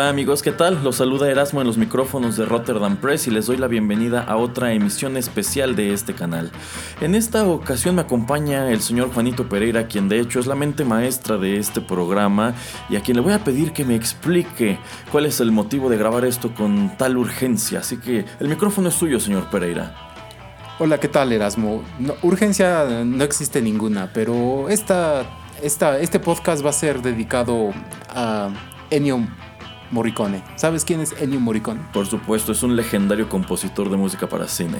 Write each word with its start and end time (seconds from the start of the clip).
Hola 0.00 0.08
amigos, 0.08 0.40
¿qué 0.42 0.52
tal? 0.52 0.82
Los 0.82 0.96
saluda 0.96 1.30
Erasmo 1.30 1.60
en 1.60 1.66
los 1.66 1.76
micrófonos 1.76 2.34
de 2.38 2.46
Rotterdam 2.46 2.96
Press 2.96 3.26
y 3.26 3.30
les 3.30 3.44
doy 3.44 3.58
la 3.58 3.66
bienvenida 3.66 4.22
a 4.22 4.38
otra 4.38 4.72
emisión 4.72 5.18
especial 5.18 5.76
de 5.76 5.92
este 5.92 6.14
canal. 6.14 6.50
En 7.02 7.14
esta 7.14 7.46
ocasión 7.46 7.96
me 7.96 8.00
acompaña 8.00 8.70
el 8.70 8.80
señor 8.80 9.12
Juanito 9.12 9.46
Pereira, 9.50 9.88
quien 9.88 10.08
de 10.08 10.18
hecho 10.18 10.40
es 10.40 10.46
la 10.46 10.54
mente 10.54 10.86
maestra 10.86 11.36
de 11.36 11.58
este 11.58 11.82
programa 11.82 12.54
y 12.88 12.96
a 12.96 13.02
quien 13.02 13.18
le 13.18 13.22
voy 13.22 13.34
a 13.34 13.44
pedir 13.44 13.74
que 13.74 13.84
me 13.84 13.94
explique 13.94 14.78
cuál 15.12 15.26
es 15.26 15.38
el 15.38 15.52
motivo 15.52 15.90
de 15.90 15.98
grabar 15.98 16.24
esto 16.24 16.54
con 16.54 16.96
tal 16.96 17.18
urgencia. 17.18 17.80
Así 17.80 17.98
que 17.98 18.24
el 18.40 18.48
micrófono 18.48 18.88
es 18.88 18.94
suyo, 18.94 19.20
señor 19.20 19.50
Pereira. 19.50 19.94
Hola, 20.78 20.98
¿qué 20.98 21.08
tal 21.08 21.30
Erasmo? 21.30 21.82
urgencia 22.22 23.04
no 23.04 23.22
existe 23.22 23.60
ninguna, 23.60 24.08
pero 24.14 24.70
esta, 24.70 25.26
esta, 25.62 25.98
este 25.98 26.18
podcast 26.20 26.64
va 26.64 26.70
a 26.70 26.72
ser 26.72 27.02
dedicado 27.02 27.74
a 28.08 28.48
Ennio 28.88 29.28
Morricone. 29.90 30.42
¿Sabes 30.56 30.84
quién 30.84 31.00
es 31.00 31.12
Ennio 31.20 31.40
Morricone? 31.40 31.80
Por 31.92 32.06
supuesto, 32.06 32.52
es 32.52 32.62
un 32.62 32.76
legendario 32.76 33.28
compositor 33.28 33.90
de 33.90 33.96
música 33.96 34.28
para 34.28 34.48
cine. 34.48 34.78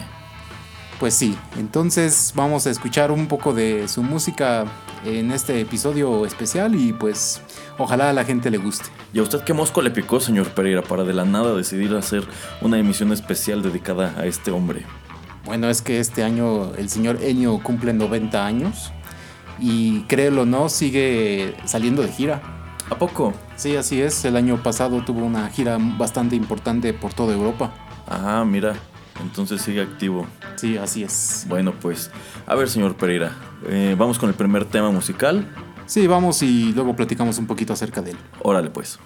Pues 1.01 1.15
sí, 1.15 1.35
entonces 1.59 2.35
vamos 2.37 2.67
a 2.67 2.71
escuchar 2.71 3.11
un 3.11 3.27
poco 3.27 3.55
de 3.55 3.89
su 3.89 4.03
música 4.03 4.67
en 5.03 5.33
este 5.33 5.59
episodio 5.59 6.27
especial 6.27 6.75
y 6.75 6.93
pues 6.93 7.41
ojalá 7.79 8.11
a 8.11 8.13
la 8.13 8.25
gente 8.25 8.51
le 8.51 8.59
guste. 8.59 8.85
¿Y 9.15 9.19
a 9.19 9.23
usted 9.23 9.41
qué 9.41 9.55
mosco 9.55 9.81
le 9.81 9.91
picó, 9.91 10.21
señor 10.21 10.49
Pereira, 10.51 10.83
para 10.83 11.05
de 11.05 11.15
la 11.15 11.25
nada 11.25 11.55
decidir 11.55 11.95
hacer 11.95 12.23
una 12.61 12.79
emisión 12.79 13.13
especial 13.13 13.63
dedicada 13.63 14.15
a 14.19 14.27
este 14.27 14.51
hombre? 14.51 14.85
Bueno, 15.47 15.71
es 15.71 15.81
que 15.81 16.01
este 16.01 16.23
año 16.23 16.75
el 16.75 16.91
señor 16.91 17.19
Ennio 17.23 17.59
cumple 17.63 17.95
90 17.95 18.45
años 18.45 18.93
y 19.59 20.03
créelo 20.03 20.43
o 20.43 20.47
no, 20.47 20.69
sigue 20.69 21.57
saliendo 21.65 22.03
de 22.03 22.13
gira. 22.13 22.43
¿A 22.91 22.99
poco? 22.99 23.33
Sí, 23.61 23.77
así 23.77 24.01
es. 24.01 24.25
El 24.25 24.37
año 24.37 24.63
pasado 24.63 25.05
tuvo 25.05 25.23
una 25.23 25.47
gira 25.51 25.77
bastante 25.79 26.35
importante 26.35 26.95
por 26.95 27.13
toda 27.13 27.35
Europa. 27.35 27.71
Ah, 28.09 28.43
mira. 28.47 28.75
Entonces 29.21 29.61
sigue 29.61 29.83
activo. 29.83 30.27
Sí, 30.57 30.79
así 30.79 31.03
es. 31.03 31.45
Bueno, 31.47 31.75
pues, 31.79 32.11
a 32.47 32.55
ver, 32.55 32.71
señor 32.71 32.97
Pereira, 32.97 33.37
eh, 33.69 33.95
vamos 33.99 34.19
con 34.19 34.31
el 34.31 34.35
primer 34.35 34.65
tema 34.65 34.91
musical. 34.91 35.47
Sí, 35.85 36.07
vamos 36.07 36.43
y 36.43 36.73
luego 36.73 36.97
platicamos 36.97 37.37
un 37.37 37.47
poquito 37.47 37.75
acerca 37.75 38.01
de 38.01 38.13
él. 38.13 38.17
Órale, 38.43 38.71
pues. 38.71 38.99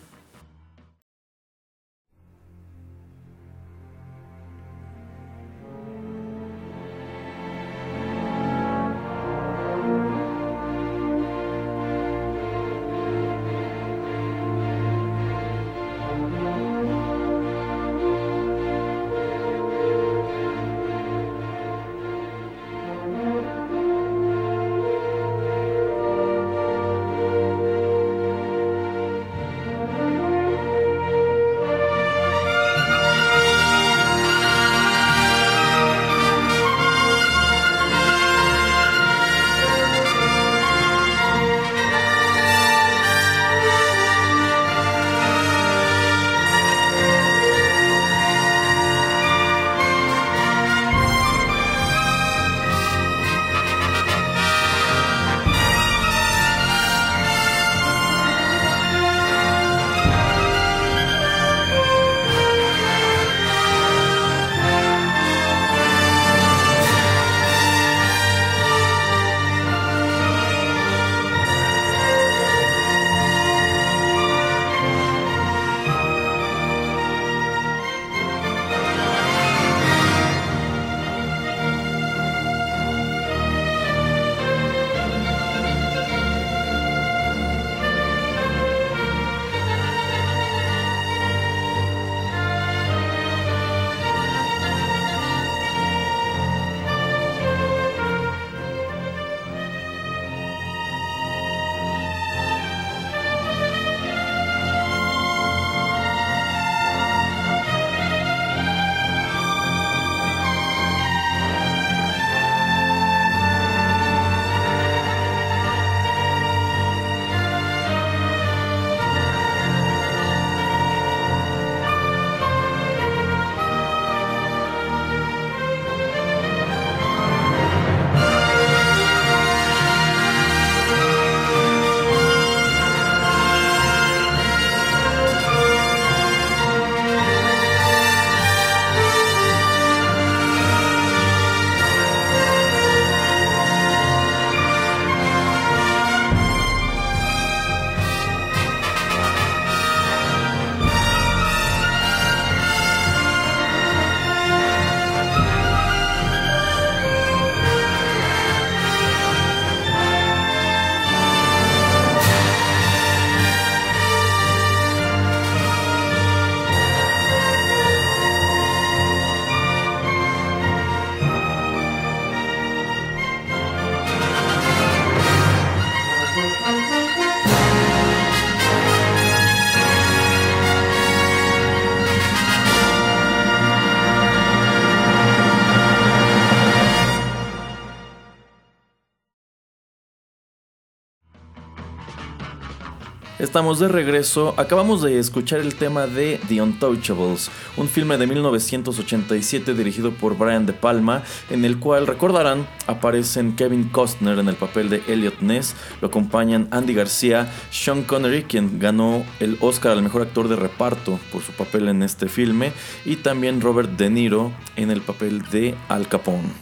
Estamos 193.40 193.80
de 193.80 193.88
regreso. 193.88 194.54
Acabamos 194.58 195.02
de 195.02 195.18
escuchar 195.18 195.58
el 195.58 195.74
tema 195.74 196.06
de 196.06 196.40
The 196.46 196.62
Untouchables, 196.62 197.50
un 197.76 197.88
filme 197.88 198.16
de 198.16 198.28
1987 198.28 199.74
dirigido 199.74 200.12
por 200.12 200.38
Brian 200.38 200.66
De 200.66 200.72
Palma, 200.72 201.24
en 201.50 201.64
el 201.64 201.80
cual 201.80 202.06
recordarán 202.06 202.64
aparecen 202.86 203.56
Kevin 203.56 203.88
Costner 203.88 204.38
en 204.38 204.48
el 204.48 204.54
papel 204.54 204.88
de 204.88 205.02
Elliot 205.08 205.40
Ness, 205.40 205.74
lo 206.00 206.06
acompañan 206.06 206.68
Andy 206.70 206.94
García, 206.94 207.52
Sean 207.72 208.04
Connery, 208.04 208.44
quien 208.44 208.78
ganó 208.78 209.24
el 209.40 209.58
Oscar 209.60 209.90
al 209.90 210.02
mejor 210.02 210.22
actor 210.22 210.46
de 210.46 210.54
reparto 210.54 211.18
por 211.32 211.42
su 211.42 211.50
papel 211.50 211.88
en 211.88 212.04
este 212.04 212.28
filme, 212.28 212.72
y 213.04 213.16
también 213.16 213.60
Robert 213.60 213.90
De 213.90 214.10
Niro 214.10 214.52
en 214.76 214.92
el 214.92 215.00
papel 215.00 215.42
de 215.50 215.74
Al 215.88 216.06
Capone. 216.06 216.52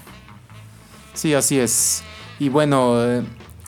Sí, 1.12 1.34
así 1.34 1.58
es. 1.58 2.02
Y 2.38 2.48
bueno, 2.48 2.94
eh, 3.04 3.22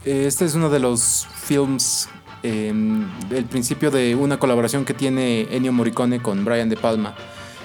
este 0.07 0.47
es 0.47 0.55
uno 0.55 0.71
de 0.71 0.79
los 0.79 1.29
films 1.35 2.09
el 2.45 3.47
principio 3.49 3.91
de 3.91 4.15
una 4.15 4.39
colaboración 4.39 4.85
que 4.85 4.95
tiene 4.95 5.49
Ennio 5.51 5.73
Morricone 5.73 6.21
con 6.21 6.45
Brian 6.45 6.69
De 6.69 6.77
Palma. 6.77 7.15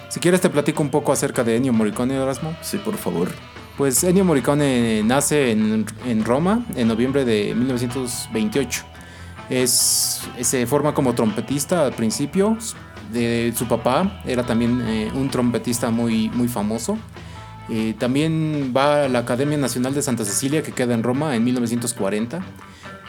Si 0.09 0.19
quieres 0.19 0.41
te 0.41 0.49
platico 0.49 0.81
un 0.81 0.89
poco 0.89 1.11
acerca 1.11 1.43
de 1.43 1.55
Ennio 1.57 1.73
Morricone, 1.73 2.15
Erasmo. 2.15 2.55
Sí, 2.61 2.77
por 2.77 2.95
favor. 2.95 3.29
Pues 3.77 4.03
Ennio 4.03 4.25
Morricone 4.25 5.03
nace 5.03 5.51
en, 5.51 6.25
Roma 6.25 6.65
en 6.75 6.87
noviembre 6.87 7.25
de 7.25 7.53
1928. 7.53 8.85
Es, 9.49 10.21
se 10.41 10.65
forma 10.65 10.93
como 10.93 11.13
trompetista 11.13 11.85
al 11.85 11.93
principio. 11.93 12.57
De, 13.11 13.53
su 13.55 13.67
papá 13.67 14.21
era 14.25 14.43
también 14.45 14.81
eh, 14.85 15.11
un 15.13 15.29
trompetista 15.29 15.91
muy, 15.91 16.29
muy 16.29 16.47
famoso. 16.47 16.97
Eh, 17.69 17.93
también 17.99 18.73
va 18.75 19.05
a 19.05 19.09
la 19.09 19.19
Academia 19.19 19.57
Nacional 19.57 19.93
de 19.93 20.01
Santa 20.01 20.25
Cecilia 20.25 20.63
que 20.63 20.71
queda 20.71 20.95
en 20.95 21.03
Roma 21.03 21.35
en 21.35 21.43
1940 21.43 22.39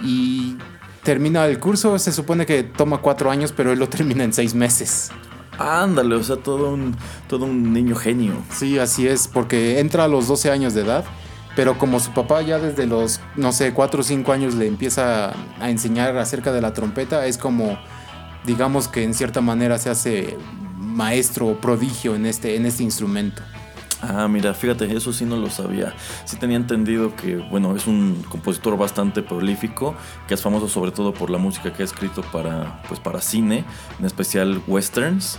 y 0.02 0.56
termina 1.02 1.46
el 1.46 1.58
curso, 1.58 1.98
se 1.98 2.12
supone 2.12 2.46
que 2.46 2.62
toma 2.62 2.98
cuatro 2.98 3.30
años, 3.30 3.52
pero 3.52 3.72
él 3.72 3.78
lo 3.78 3.88
termina 3.88 4.24
en 4.24 4.32
seis 4.32 4.54
meses. 4.54 5.10
Ándale, 5.58 6.14
o 6.14 6.22
sea, 6.22 6.36
todo 6.36 6.72
un, 6.72 6.96
todo 7.28 7.44
un 7.44 7.72
niño 7.72 7.94
genio. 7.94 8.34
Sí, 8.50 8.78
así 8.78 9.06
es, 9.06 9.28
porque 9.28 9.78
entra 9.78 10.04
a 10.04 10.08
los 10.08 10.26
12 10.26 10.50
años 10.50 10.72
de 10.72 10.82
edad, 10.82 11.04
pero 11.54 11.76
como 11.76 12.00
su 12.00 12.12
papá 12.12 12.40
ya 12.40 12.58
desde 12.58 12.86
los, 12.86 13.20
no 13.36 13.52
sé, 13.52 13.74
cuatro 13.74 14.00
o 14.00 14.02
cinco 14.02 14.32
años 14.32 14.54
le 14.54 14.66
empieza 14.66 15.34
a 15.60 15.70
enseñar 15.70 16.16
acerca 16.16 16.52
de 16.52 16.62
la 16.62 16.72
trompeta, 16.72 17.26
es 17.26 17.36
como, 17.36 17.78
digamos 18.46 18.88
que 18.88 19.04
en 19.04 19.12
cierta 19.12 19.42
manera 19.42 19.78
se 19.78 19.90
hace 19.90 20.38
maestro 20.78 21.48
o 21.48 21.60
prodigio 21.60 22.14
en 22.14 22.24
este, 22.24 22.56
en 22.56 22.64
este 22.64 22.82
instrumento. 22.82 23.42
Ah, 24.02 24.28
mira, 24.28 24.54
fíjate, 24.54 24.96
eso 24.96 25.12
sí 25.12 25.24
no 25.24 25.36
lo 25.36 25.50
sabía. 25.50 25.94
Sí 26.24 26.36
tenía 26.36 26.56
entendido 26.56 27.14
que, 27.16 27.36
bueno, 27.36 27.76
es 27.76 27.86
un 27.86 28.24
compositor 28.28 28.78
bastante 28.78 29.22
prolífico, 29.22 29.94
que 30.26 30.34
es 30.34 30.42
famoso 30.42 30.68
sobre 30.68 30.90
todo 30.90 31.12
por 31.12 31.30
la 31.30 31.38
música 31.38 31.72
que 31.72 31.82
ha 31.82 31.84
escrito 31.84 32.22
para, 32.22 32.82
pues, 32.88 32.98
para 32.98 33.20
cine, 33.20 33.64
en 33.98 34.06
especial 34.06 34.62
westerns. 34.66 35.38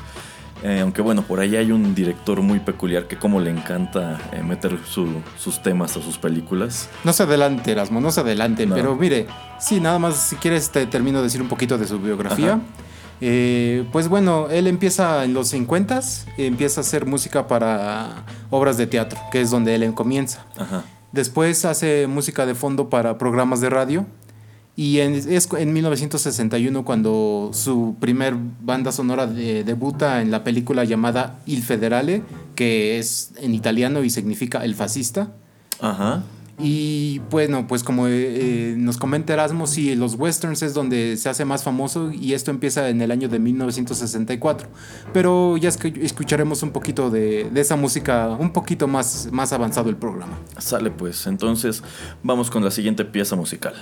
Eh, 0.64 0.80
aunque 0.82 1.02
bueno, 1.02 1.24
por 1.24 1.40
ahí 1.40 1.56
hay 1.56 1.72
un 1.72 1.96
director 1.96 2.40
muy 2.42 2.60
peculiar 2.60 3.08
que 3.08 3.18
como 3.18 3.40
le 3.40 3.50
encanta 3.50 4.20
eh, 4.32 4.44
meter 4.44 4.78
sus 4.86 5.64
temas 5.64 5.98
a 5.98 6.04
sus 6.04 6.20
películas. 6.20 6.88
No 7.04 7.14
se 7.14 7.24
adelante, 7.24 7.72
Erasmo, 7.72 8.00
no 8.00 8.12
se 8.12 8.20
adelante, 8.20 8.68
pero 8.68 8.96
mire, 8.96 9.26
sí, 9.60 9.80
nada 9.80 9.98
más 9.98 10.18
si 10.18 10.36
quieres 10.36 10.70
te 10.70 10.86
termino 10.86 11.18
de 11.18 11.24
decir 11.24 11.42
un 11.42 11.48
poquito 11.48 11.80
de 11.80 11.88
su 11.88 12.00
biografía. 12.00 12.60
Eh, 13.22 13.88
pues 13.92 14.08
bueno, 14.08 14.50
él 14.50 14.66
empieza 14.66 15.24
en 15.24 15.34
los 15.34 15.50
50, 15.50 16.02
empieza 16.38 16.82
a 16.82 16.84
hacer 16.84 17.06
música 17.06 17.48
para 17.48 18.26
obras 18.50 18.78
de 18.78 18.88
teatro, 18.88 19.20
que 19.32 19.42
es 19.42 19.52
donde 19.52 19.76
él 19.76 19.94
comienza. 19.94 20.46
Después 21.12 21.64
hace 21.66 22.08
música 22.08 22.46
de 22.46 22.56
fondo 22.56 22.90
para 22.90 23.18
programas 23.18 23.62
de 23.62 23.70
radio. 23.70 24.06
Y 24.76 25.00
es 25.00 25.50
en 25.58 25.74
1961 25.74 26.86
cuando 26.86 27.52
su 27.54 27.98
primer 28.00 28.36
banda 28.62 28.92
sonora 28.92 29.28
debuta 29.28 30.22
en 30.22 30.32
la 30.32 30.44
película 30.44 30.86
llamada 30.86 31.40
Il 31.46 31.62
Federale, 31.62 32.24
que 32.56 32.98
es 32.98 33.34
en 33.38 33.54
italiano 33.54 34.04
y 34.04 34.10
significa 34.10 34.64
el 34.64 34.74
fascista. 34.74 35.34
Ajá. 35.82 36.24
Y 36.62 37.20
bueno, 37.30 37.68
pues 37.68 37.84
como 37.84 38.08
eh, 38.08 38.12
eh, 38.14 38.76
nos 38.78 38.98
comenta 38.98 39.34
Erasmo, 39.34 39.68
sí, 39.68 39.96
los 39.96 40.16
westerns 40.16 40.62
es 40.62 40.74
donde 40.74 41.18
se 41.18 41.30
hace 41.30 41.46
más 41.46 41.64
famoso 41.64 42.12
y 42.12 42.34
esto 42.34 42.52
empieza 42.52 42.90
en 42.90 43.02
el 43.02 43.12
año 43.12 43.30
de 43.30 43.40
1964. 43.40 44.68
Pero 45.14 45.58
ya 45.58 45.70
escucharemos 45.70 46.64
un 46.64 46.72
poquito 46.72 47.10
de, 47.10 47.50
de, 47.50 47.62
esa 47.62 47.76
música, 47.76 48.30
un 48.40 48.54
poquito 48.54 48.88
más, 48.88 49.30
más 49.32 49.54
avanzado 49.54 49.90
el 49.90 49.96
programa. 49.96 50.38
Sale 50.58 50.92
pues, 50.92 51.26
entonces 51.28 51.84
vamos 52.22 52.52
con 52.52 52.64
la 52.64 52.72
siguiente 52.72 53.06
pieza 53.06 53.36
musical. 53.36 53.74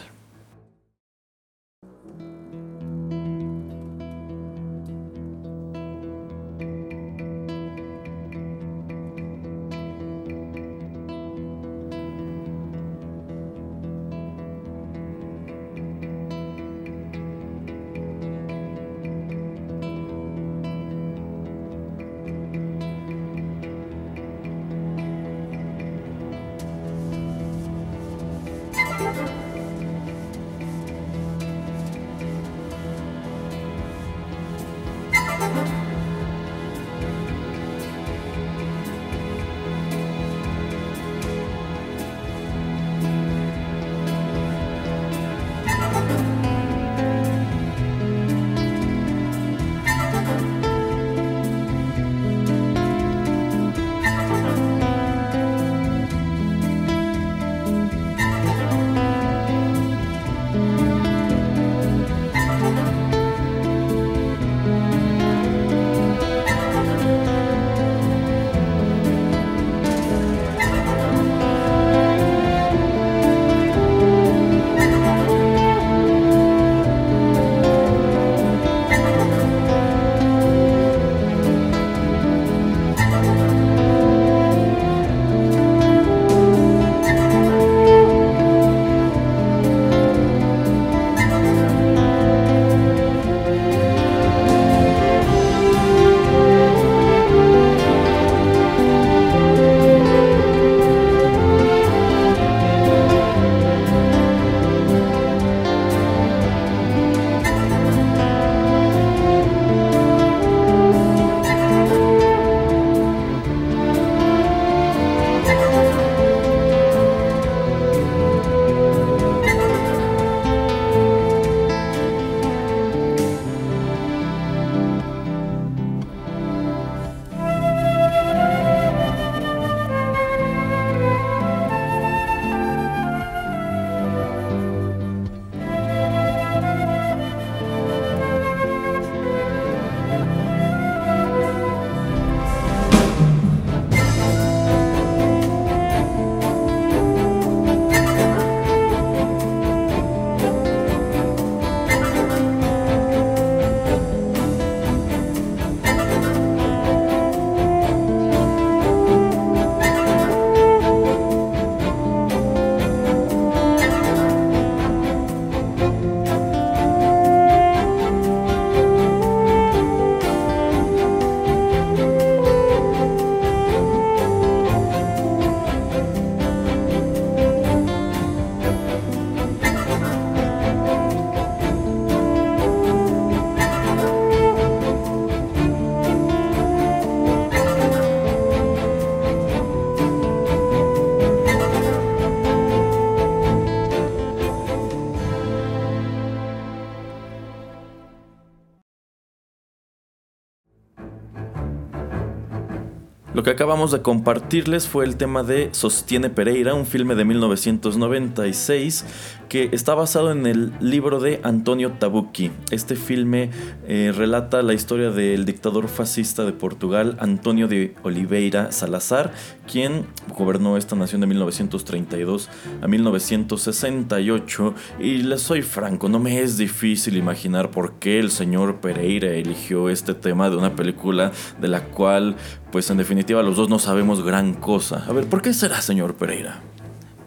Que 203.50 203.54
acabamos 203.54 203.92
de 203.92 204.04
compartirles 204.04 204.88
fue 204.88 205.06
el 205.06 205.18
tema 205.18 205.42
de 205.42 205.70
Sostiene 205.72 206.30
Pereira, 206.30 206.76
un 206.76 206.86
filme 206.86 207.16
de 207.16 207.26
1996 207.26 209.06
que 209.50 209.70
está 209.72 209.96
basado 209.96 210.32
en 210.32 210.46
el 210.46 210.72
libro 210.80 211.20
de 211.20 211.40
Antonio 211.42 211.94
Tabucchi. 211.94 212.52
Este 212.70 212.96
filme 212.96 213.50
eh, 213.88 214.14
relata 214.16 214.62
la 214.62 214.76
historia 214.76 215.10
del 215.10 215.46
dictador 215.46 215.88
fascista 215.88 216.46
de 216.46 216.52
Portugal, 216.52 217.18
Antonio 217.20 217.68
de 217.68 217.96
Oliveira 218.04 218.72
Salazar, 218.72 219.34
quien 219.66 220.06
gobernó 220.40 220.78
esta 220.78 220.96
nación 220.96 221.22
de 221.22 221.28
1932 221.28 222.50
a 222.82 222.88
1968. 222.88 224.74
Y 225.00 225.18
les 225.18 225.42
soy 225.42 225.62
franco, 225.62 226.10
no 226.10 226.20
me 226.20 226.40
es 226.40 226.58
difícil 226.58 227.18
imaginar 227.18 227.70
por 227.70 228.00
qué 228.00 228.20
el 228.20 228.32
señor 228.32 228.78
Pereira 228.78 229.28
eligió 229.30 229.90
este 229.90 230.14
tema 230.14 230.50
de 230.50 230.56
una 230.56 230.76
película 230.76 231.32
de 231.60 231.68
la 231.68 231.84
cual, 231.84 232.38
pues 232.72 232.90
en 232.90 232.98
definitiva, 232.98 233.44
los 233.44 233.58
dos 233.58 233.70
no 233.70 233.78
sabemos 233.78 234.24
gran 234.24 234.54
cosa. 234.54 235.04
A 235.08 235.14
ver, 235.14 235.28
¿por 235.28 235.42
qué 235.42 235.54
será, 235.54 235.82
señor 235.82 236.16
Pereira? 236.16 236.62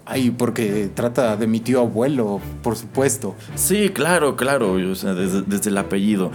Ay, 0.05 0.31
porque 0.31 0.91
trata 0.93 1.37
de 1.37 1.47
mi 1.47 1.61
tío 1.61 1.81
abuelo, 1.81 2.41
por 2.63 2.77
supuesto. 2.77 3.37
Sí, 3.55 3.91
claro, 3.91 4.35
claro, 4.35 4.73
o 4.73 4.95
sea, 4.97 5.15
desde, 5.15 5.71
el 5.71 5.79
apellido. 5.79 6.33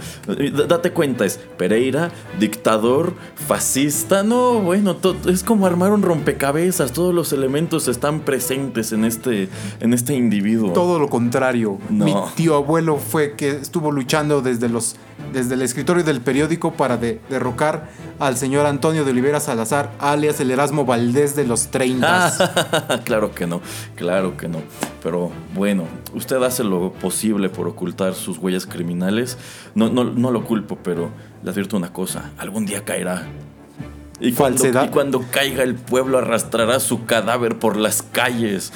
Date 0.68 0.92
cuenta, 0.92 1.26
es 1.26 1.38
Pereira, 1.58 2.10
dictador, 2.40 3.12
fascista. 3.46 4.22
No, 4.22 4.60
bueno, 4.60 4.96
es 5.26 5.42
como 5.42 5.66
armar 5.66 5.92
un 5.92 6.02
rompecabezas. 6.02 6.92
Todos 6.92 7.14
los 7.14 7.32
elementos 7.34 7.88
están 7.88 8.20
presentes 8.20 8.92
en 8.92 9.04
este, 9.04 9.50
en 9.80 9.92
este 9.92 10.14
individuo. 10.14 10.72
Todo 10.72 10.98
lo 10.98 11.10
contrario. 11.10 11.78
Mi 11.90 12.14
tío 12.36 12.56
abuelo 12.56 12.96
fue 12.96 13.34
que 13.34 13.50
estuvo 13.50 13.92
luchando 13.92 14.40
desde 14.40 14.70
los 14.70 14.96
desde 15.32 15.54
el 15.54 15.62
escritorio 15.62 16.04
del 16.04 16.20
periódico 16.20 16.72
para 16.72 16.96
derrocar 16.96 17.88
al 18.18 18.36
señor 18.36 18.66
Antonio 18.66 19.04
de 19.04 19.10
Olivera 19.10 19.40
Salazar, 19.40 19.92
alias 19.98 20.40
el 20.40 20.50
Erasmo 20.50 20.84
Valdés 20.84 21.36
de 21.36 21.44
los 21.44 21.68
30. 21.68 23.00
claro 23.04 23.32
que 23.34 23.46
no, 23.46 23.57
claro 23.96 24.36
que 24.36 24.48
no. 24.48 24.62
Pero 25.02 25.30
bueno, 25.54 25.84
usted 26.14 26.42
hace 26.42 26.64
lo 26.64 26.92
posible 26.92 27.48
por 27.48 27.68
ocultar 27.68 28.14
sus 28.14 28.38
huellas 28.38 28.66
criminales. 28.66 29.38
No, 29.74 29.88
no, 29.88 30.04
no 30.04 30.30
lo 30.30 30.44
culpo, 30.44 30.78
pero 30.82 31.10
le 31.42 31.50
advierto 31.50 31.76
una 31.76 31.92
cosa, 31.92 32.32
algún 32.38 32.66
día 32.66 32.84
caerá. 32.84 33.26
Y 34.20 34.32
cuando, 34.32 34.66
y 34.66 34.88
cuando 34.88 35.24
caiga 35.30 35.62
el 35.62 35.76
pueblo 35.76 36.18
arrastrará 36.18 36.80
su 36.80 37.06
cadáver 37.06 37.58
por 37.58 37.76
las 37.76 38.02
calles. 38.02 38.72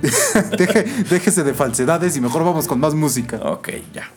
déjese 1.10 1.42
de 1.42 1.54
falsedades 1.54 2.16
y 2.16 2.20
mejor 2.20 2.44
vamos 2.44 2.66
con 2.66 2.78
más 2.78 2.94
música. 2.94 3.36
Ok, 3.42 3.70
ya. 3.92 4.10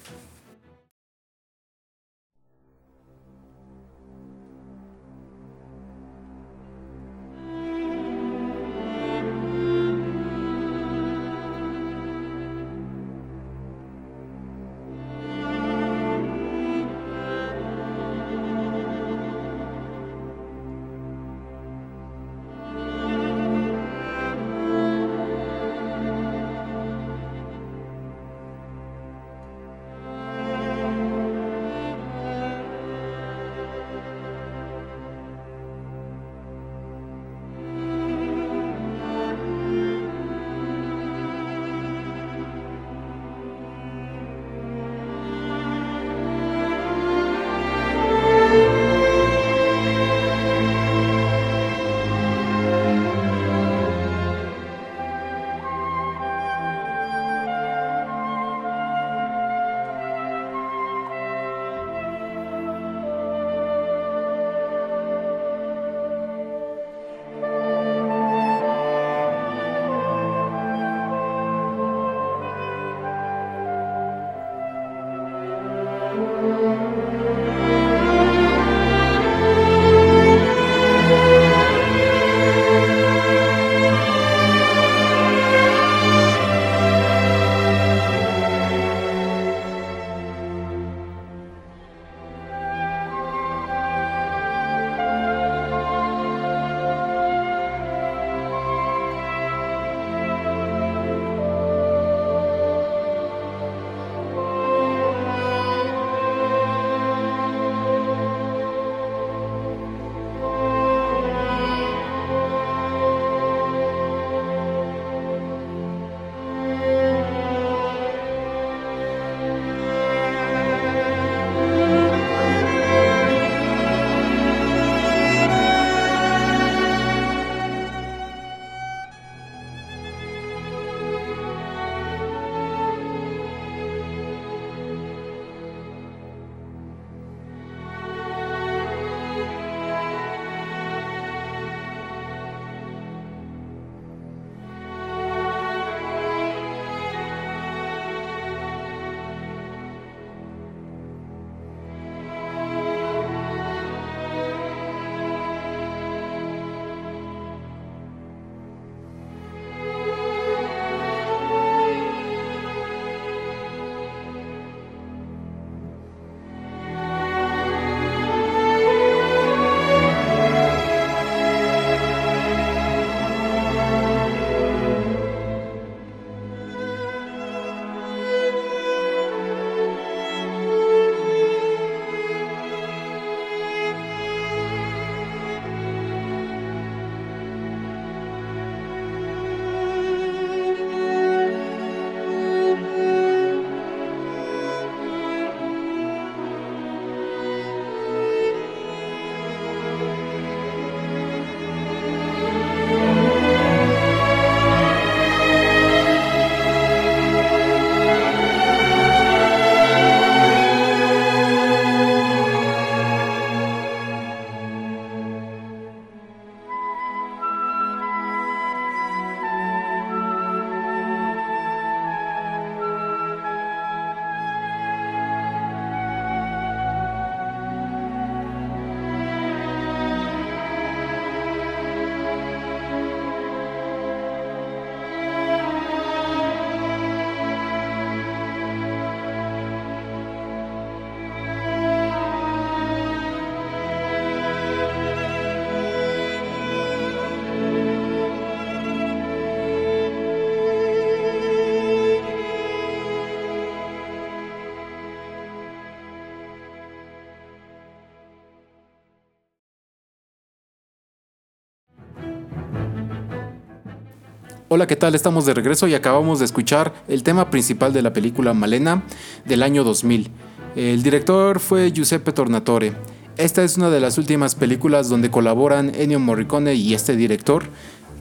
Hola, 264.77 264.85
¿qué 264.85 264.95
tal? 264.95 265.15
Estamos 265.15 265.47
de 265.47 265.55
regreso 265.55 265.87
y 265.87 265.95
acabamos 265.95 266.37
de 266.37 266.45
escuchar 266.45 266.93
el 267.07 267.23
tema 267.23 267.49
principal 267.49 267.93
de 267.93 268.03
la 268.03 268.13
película 268.13 268.53
Malena 268.53 269.01
del 269.43 269.63
año 269.63 269.83
2000. 269.83 270.29
El 270.75 271.01
director 271.01 271.59
fue 271.59 271.91
Giuseppe 271.91 272.31
Tornatore. 272.31 272.93
Esta 273.37 273.63
es 273.63 273.77
una 273.77 273.89
de 273.89 273.99
las 273.99 274.19
últimas 274.19 274.53
películas 274.53 275.09
donde 275.09 275.31
colaboran 275.31 275.91
Ennio 275.95 276.19
Morricone 276.19 276.75
y 276.75 276.93
este 276.93 277.15
director, 277.15 277.63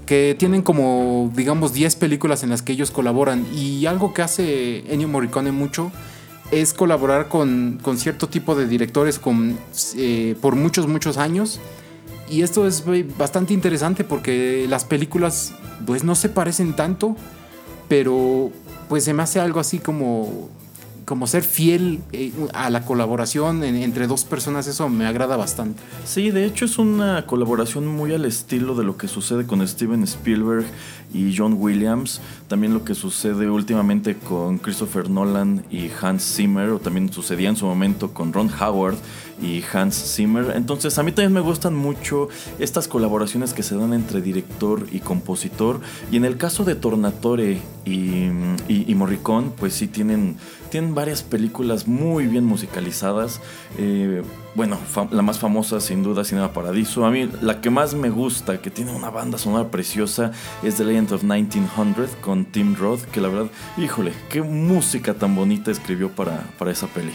que 0.07 0.35
tienen 0.39 0.63
como, 0.63 1.31
digamos, 1.37 1.75
10 1.75 1.95
películas 1.97 2.43
en 2.43 2.49
las 2.49 2.63
que 2.63 2.73
ellos 2.73 2.91
colaboran. 2.91 3.45
Y 3.55 3.85
algo 3.85 4.15
que 4.15 4.23
hace 4.23 4.91
Ennio 4.91 5.09
Morricone 5.09 5.53
mucho 5.53 5.93
es 6.53 6.73
colaborar 6.73 7.29
con, 7.29 7.79
con 7.83 7.99
cierto 7.99 8.31
tipo 8.31 8.55
de 8.55 8.67
directores 8.67 9.19
con, 9.19 9.59
eh, 9.99 10.35
por 10.41 10.57
muchos, 10.57 10.87
muchos 10.87 11.19
años. 11.19 11.61
Y 12.29 12.43
esto 12.43 12.67
es 12.67 12.85
bastante 13.17 13.55
interesante 13.55 14.05
porque 14.05 14.67
las 14.69 14.85
películas 14.85 15.53
pues 15.87 16.03
no 16.05 16.15
se 16.15 16.29
parecen 16.29 16.75
tanto, 16.75 17.17
pero 17.89 18.51
pues 18.89 19.05
se 19.05 19.13
me 19.15 19.23
hace 19.23 19.41
algo 19.41 19.61
así 19.61 19.79
como 19.79 20.49
como 21.07 21.29
ser 21.29 21.45
fiel 21.45 22.01
eh, 22.13 22.33
a 22.53 22.69
la 22.69 22.85
colaboración 22.85 23.63
entre 23.63 24.09
dos 24.09 24.25
personas, 24.25 24.67
eso 24.67 24.89
me 24.89 25.07
agrada 25.07 25.37
bastante. 25.37 25.81
Sí, 26.05 26.33
de 26.33 26.45
hecho 26.45 26.65
es 26.65 26.79
una 26.79 27.25
colaboración 27.27 27.87
muy 27.87 28.13
al 28.13 28.25
estilo 28.25 28.75
de 28.75 28.83
lo 28.83 28.97
que 28.97 29.07
sucede 29.07 29.47
con 29.47 29.67
Steven 29.67 30.03
Spielberg 30.03 30.67
y 31.15 31.35
John 31.37 31.55
Williams, 31.59 32.21
también 32.49 32.75
lo 32.75 32.85
que 32.85 32.97
sucede 32.97 33.49
últimamente 33.49 34.17
con 34.17 34.59
Christopher 34.59 35.09
Nolan 35.09 35.65
y 35.71 35.91
Hans 36.03 36.35
Zimmer, 36.35 36.71
o 36.71 36.81
también 36.81 37.13
sucedía 37.13 37.49
en 37.49 37.57
su 37.57 37.67
momento 37.67 38.13
con 38.13 38.33
Ron 38.33 38.51
Howard 38.61 38.97
y 39.41 39.63
Hans 39.73 40.15
Zimmer. 40.15 40.53
Entonces 40.57 40.99
a 40.99 41.03
mí 41.03 41.13
también 41.13 41.33
me 41.33 41.41
gustan 41.41 41.75
mucho 41.75 42.29
estas 42.59 42.89
colaboraciones 42.89 43.55
que 43.55 43.63
se 43.63 43.77
dan 43.77 43.93
entre 43.93 44.21
director 44.21 44.87
y 44.91 45.01
compositor. 45.01 45.81
Y 46.11 46.17
en 46.17 46.25
el 46.25 46.37
caso 46.37 46.65
de 46.65 46.75
Tornatore 46.75 47.61
y, 47.85 48.29
y, 48.69 48.95
Morricone, 48.95 49.51
pues 49.57 49.75
sí 49.75 49.87
tienen, 49.87 50.37
tienen 50.77 50.95
varias 50.95 51.23
películas 51.23 51.89
muy 51.89 52.27
bien 52.27 52.45
musicalizadas. 52.45 53.41
Eh, 53.79 54.23
bueno, 54.55 54.79
la 55.11 55.23
más 55.23 55.39
famosa 55.39 55.81
sin 55.81 56.03
duda 56.03 56.23
Cinema 56.23 56.53
Paradiso. 56.53 57.07
A 57.07 57.11
mí 57.11 57.31
la 57.41 57.63
que 57.63 57.71
más 57.71 57.95
me 57.95 58.11
gusta, 58.11 58.61
que 58.61 58.69
tiene 58.69 58.95
una 58.95 59.09
banda 59.09 59.39
sonora 59.39 59.71
preciosa, 59.71 60.33
es 60.63 60.75
The 60.75 60.85
Legend 60.85 61.13
of 61.13 61.23
1900 61.23 62.11
con 62.21 62.45
Tim 62.45 62.75
Roth, 62.75 63.05
que 63.05 63.23
la 63.23 63.29
verdad, 63.29 63.51
híjole, 63.79 64.13
qué 64.29 64.43
música 64.43 65.15
tan 65.15 65.35
bonita 65.35 65.71
escribió 65.71 66.11
para, 66.11 66.45
para 66.59 66.73
esa 66.73 66.89
peli. 66.89 67.13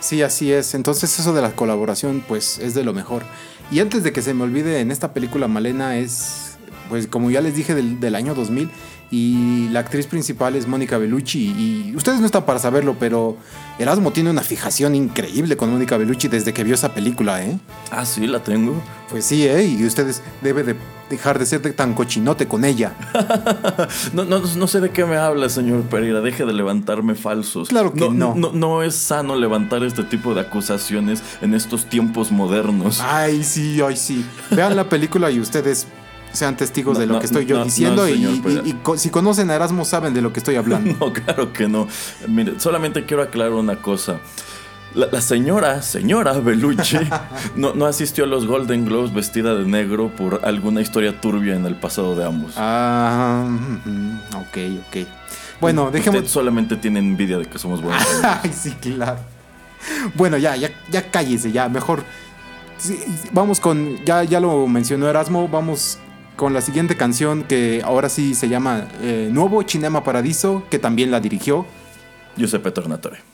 Sí, 0.00 0.20
así 0.20 0.52
es. 0.52 0.74
Entonces 0.74 1.18
eso 1.18 1.32
de 1.32 1.40
la 1.40 1.52
colaboración 1.52 2.22
pues 2.28 2.58
es 2.58 2.74
de 2.74 2.84
lo 2.84 2.92
mejor. 2.92 3.22
Y 3.70 3.80
antes 3.80 4.02
de 4.02 4.12
que 4.12 4.20
se 4.20 4.34
me 4.34 4.44
olvide, 4.44 4.80
en 4.80 4.90
esta 4.90 5.14
película 5.14 5.48
Malena 5.48 5.96
es, 5.96 6.51
pues 6.92 7.06
como 7.06 7.30
ya 7.30 7.40
les 7.40 7.56
dije, 7.56 7.74
del, 7.74 8.00
del 8.00 8.14
año 8.14 8.34
2000 8.34 8.68
y 9.10 9.68
la 9.70 9.80
actriz 9.80 10.06
principal 10.06 10.56
es 10.56 10.66
Mónica 10.66 10.98
Bellucci. 10.98 11.38
Y 11.38 11.96
ustedes 11.96 12.20
no 12.20 12.26
están 12.26 12.44
para 12.44 12.58
saberlo, 12.58 12.96
pero 12.98 13.38
Erasmo 13.78 14.10
tiene 14.10 14.28
una 14.28 14.42
fijación 14.42 14.94
increíble 14.94 15.56
con 15.56 15.70
Mónica 15.70 15.96
Bellucci 15.96 16.28
desde 16.28 16.52
que 16.52 16.64
vio 16.64 16.74
esa 16.74 16.92
película, 16.92 17.42
¿eh? 17.42 17.58
Ah, 17.90 18.04
sí, 18.04 18.26
la 18.26 18.42
tengo. 18.42 18.74
Pues 19.10 19.24
sí, 19.24 19.46
¿eh? 19.46 19.64
Y 19.64 19.86
ustedes 19.86 20.22
deben 20.42 20.66
de 20.66 20.76
dejar 21.08 21.38
de 21.38 21.46
ser 21.46 21.60
tan 21.74 21.94
cochinote 21.94 22.46
con 22.46 22.64
ella. 22.64 22.94
no, 24.14 24.24
no, 24.24 24.40
no, 24.40 24.66
sé 24.66 24.80
de 24.80 24.90
qué 24.90 25.04
me 25.04 25.16
habla, 25.16 25.50
señor 25.50 25.82
Pereira. 25.82 26.20
Deje 26.20 26.46
de 26.46 26.52
levantarme 26.54 27.14
falsos. 27.14 27.68
Claro 27.68 27.92
que 27.94 28.08
no, 28.08 28.34
no. 28.34 28.52
No, 28.52 28.82
es 28.82 28.94
sano 28.94 29.36
levantar 29.36 29.82
este 29.82 30.04
tipo 30.04 30.34
de 30.34 30.42
acusaciones 30.42 31.22
en 31.42 31.52
estos 31.52 31.84
tiempos 31.84 32.32
modernos. 32.32 33.00
Ay, 33.02 33.44
sí, 33.44 33.80
ay, 33.82 33.96
sí. 33.96 34.24
Vean 34.50 34.74
la 34.74 34.88
película 34.88 35.30
y 35.30 35.38
ustedes 35.38 35.86
sean 36.32 36.56
testigos 36.56 36.98
de 36.98 37.06
lo 37.06 37.18
que 37.18 37.26
estoy 37.26 37.46
yo 37.46 37.62
diciendo 37.62 38.08
y, 38.08 38.42
si 38.96 39.10
conocen 39.10 39.50
a 39.50 39.54
Erasmo 39.54 39.84
saben 39.84 40.14
de 40.14 40.22
lo 40.22 40.32
que 40.32 40.40
estoy 40.40 40.56
hablando. 40.56 40.92
No, 41.02 41.12
claro 41.12 41.52
que 41.52 41.68
no. 41.68 41.88
Mire, 42.28 42.60
solamente 42.60 43.04
quiero 43.04 43.22
aclarar 43.22 43.52
una 43.52 43.76
cosa. 43.76 44.20
La, 44.94 45.20
señora, 45.20 45.80
señora 45.80 46.32
Belucci, 46.34 46.98
no, 47.56 47.74
no, 47.74 47.86
asistió 47.86 48.24
a 48.24 48.26
los 48.26 48.46
Golden 48.46 48.84
Globes 48.84 49.12
vestida 49.12 49.54
de 49.54 49.64
negro 49.64 50.10
por 50.14 50.44
alguna 50.44 50.82
historia 50.82 51.18
turbia 51.18 51.56
en 51.56 51.64
el 51.64 51.76
pasado 51.76 52.14
de 52.14 52.24
ambos. 52.26 52.54
Ah, 52.56 53.48
ok, 54.36 54.58
ok. 54.86 55.06
Bueno, 55.60 55.90
dejemos. 55.90 56.20
Usted 56.20 56.30
solamente 56.30 56.76
tiene 56.76 56.98
envidia 56.98 57.38
de 57.38 57.46
que 57.46 57.58
somos 57.58 57.80
buenos. 57.80 58.04
Ay, 58.22 58.52
sí, 58.52 58.72
claro. 58.72 59.20
Bueno, 60.14 60.36
ya, 60.36 60.56
ya, 60.56 60.70
ya 60.90 61.10
cállese, 61.10 61.52
ya. 61.52 61.68
Mejor. 61.68 62.04
vamos 63.32 63.60
con. 63.60 64.04
Ya, 64.04 64.24
ya 64.24 64.40
lo 64.40 64.66
mencionó 64.66 65.08
Erasmo. 65.08 65.48
Vamos 65.48 65.98
con 66.36 66.52
la 66.54 66.60
siguiente 66.60 66.96
canción 66.96 67.44
que 67.44 67.82
ahora 67.84 68.08
sí 68.08 68.34
se 68.34 68.48
llama 68.48 68.88
eh, 69.00 69.28
Nuevo 69.32 69.62
Cinema 69.66 70.02
Paradiso, 70.04 70.64
que 70.70 70.78
también 70.78 71.10
la 71.10 71.20
dirigió 71.20 71.66
Giuseppe 72.36 72.70
Tornatore. 72.70 73.31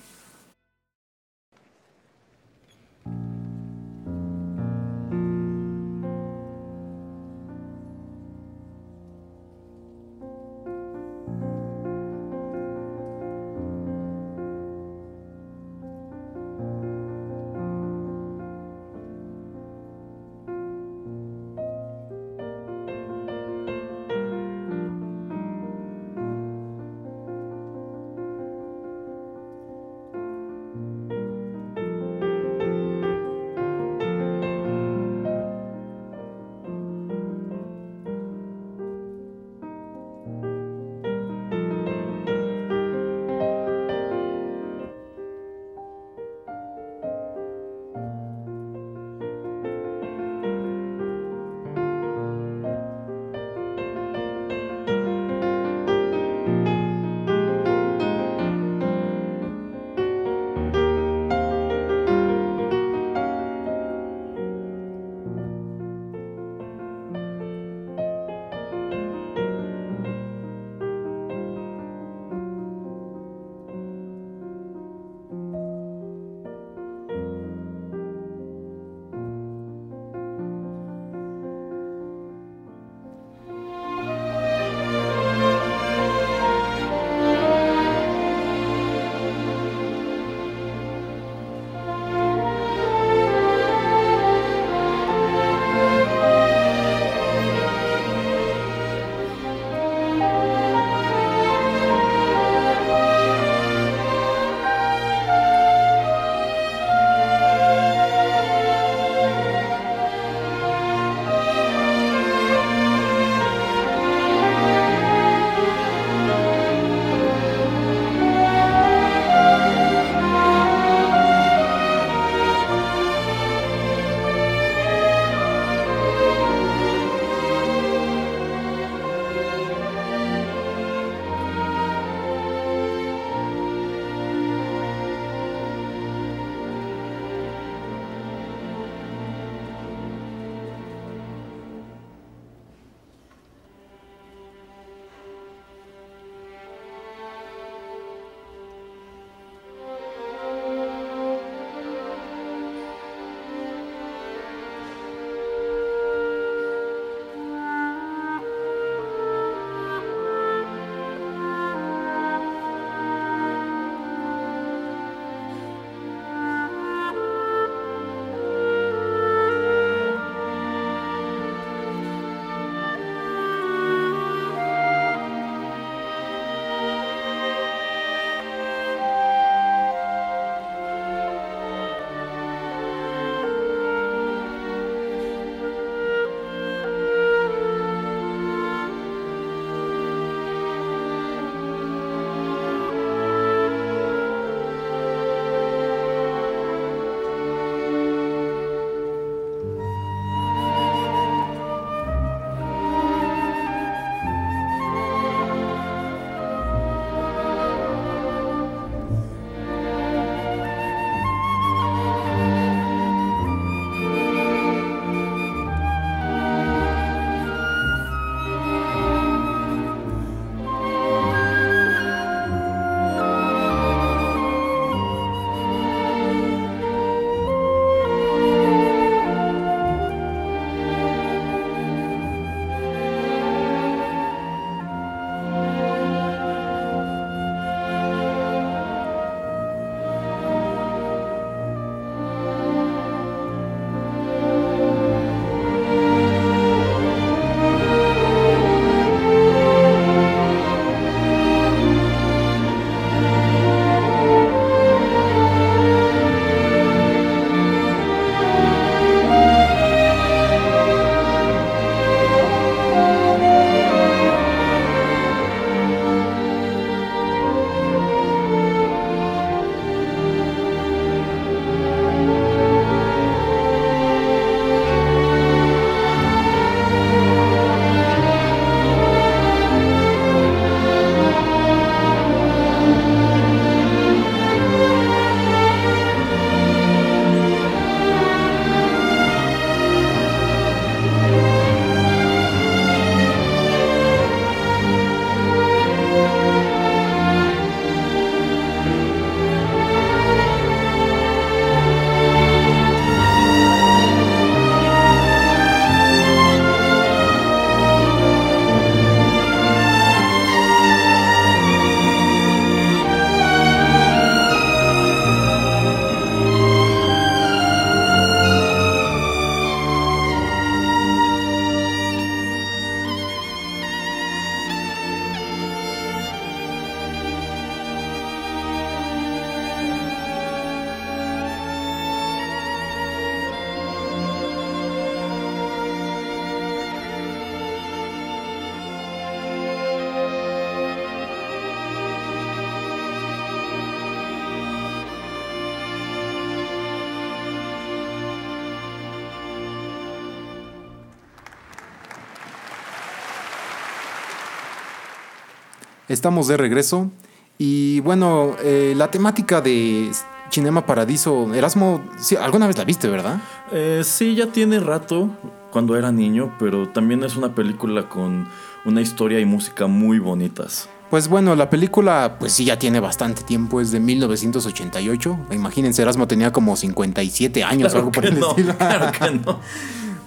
Estamos 356.09 356.49
de 356.49 356.57
regreso 356.57 357.11
y 357.59 358.01
bueno, 358.01 358.57
eh, 358.63 358.95
la 358.97 359.11
temática 359.11 359.61
de 359.61 360.11
Cinema 360.51 360.87
Paradiso, 360.87 361.53
Erasmo, 361.53 362.01
sí, 362.19 362.37
alguna 362.37 362.67
vez 362.67 362.79
la 362.79 362.85
viste, 362.85 363.09
¿verdad? 363.09 363.41
Eh, 363.73 364.03
sí, 364.05 364.35
ya 364.35 364.47
tiene 364.47 364.79
rato 364.79 365.31
cuando 365.71 365.97
era 365.97 366.13
niño, 366.13 366.55
pero 366.59 366.89
también 366.89 367.25
es 367.25 367.37
una 367.37 367.55
película 367.55 368.09
con 368.09 368.49
una 368.85 369.01
historia 369.01 369.41
y 369.41 369.45
música 369.45 369.87
muy 369.87 370.19
bonitas. 370.19 370.89
Pues 371.11 371.27
bueno, 371.29 371.57
la 371.57 371.69
película 371.69 372.37
pues 372.39 372.53
sí 372.53 372.65
ya 372.65 372.79
tiene 372.79 373.01
bastante 373.01 373.43
tiempo, 373.43 373.81
es 373.81 373.91
de 373.91 373.99
1988. 373.99 375.39
Imagínense, 375.53 376.03
Erasmo 376.03 376.29
tenía 376.29 376.53
como 376.53 376.77
57 376.77 377.65
años 377.65 377.95
o 377.95 377.97
algo 377.97 378.13
por 378.13 378.27
el 378.27 378.39
no, 378.39 378.51
estilo. 378.51 378.77
Claro 378.77 379.13
que 379.13 379.31
no. 379.31 379.61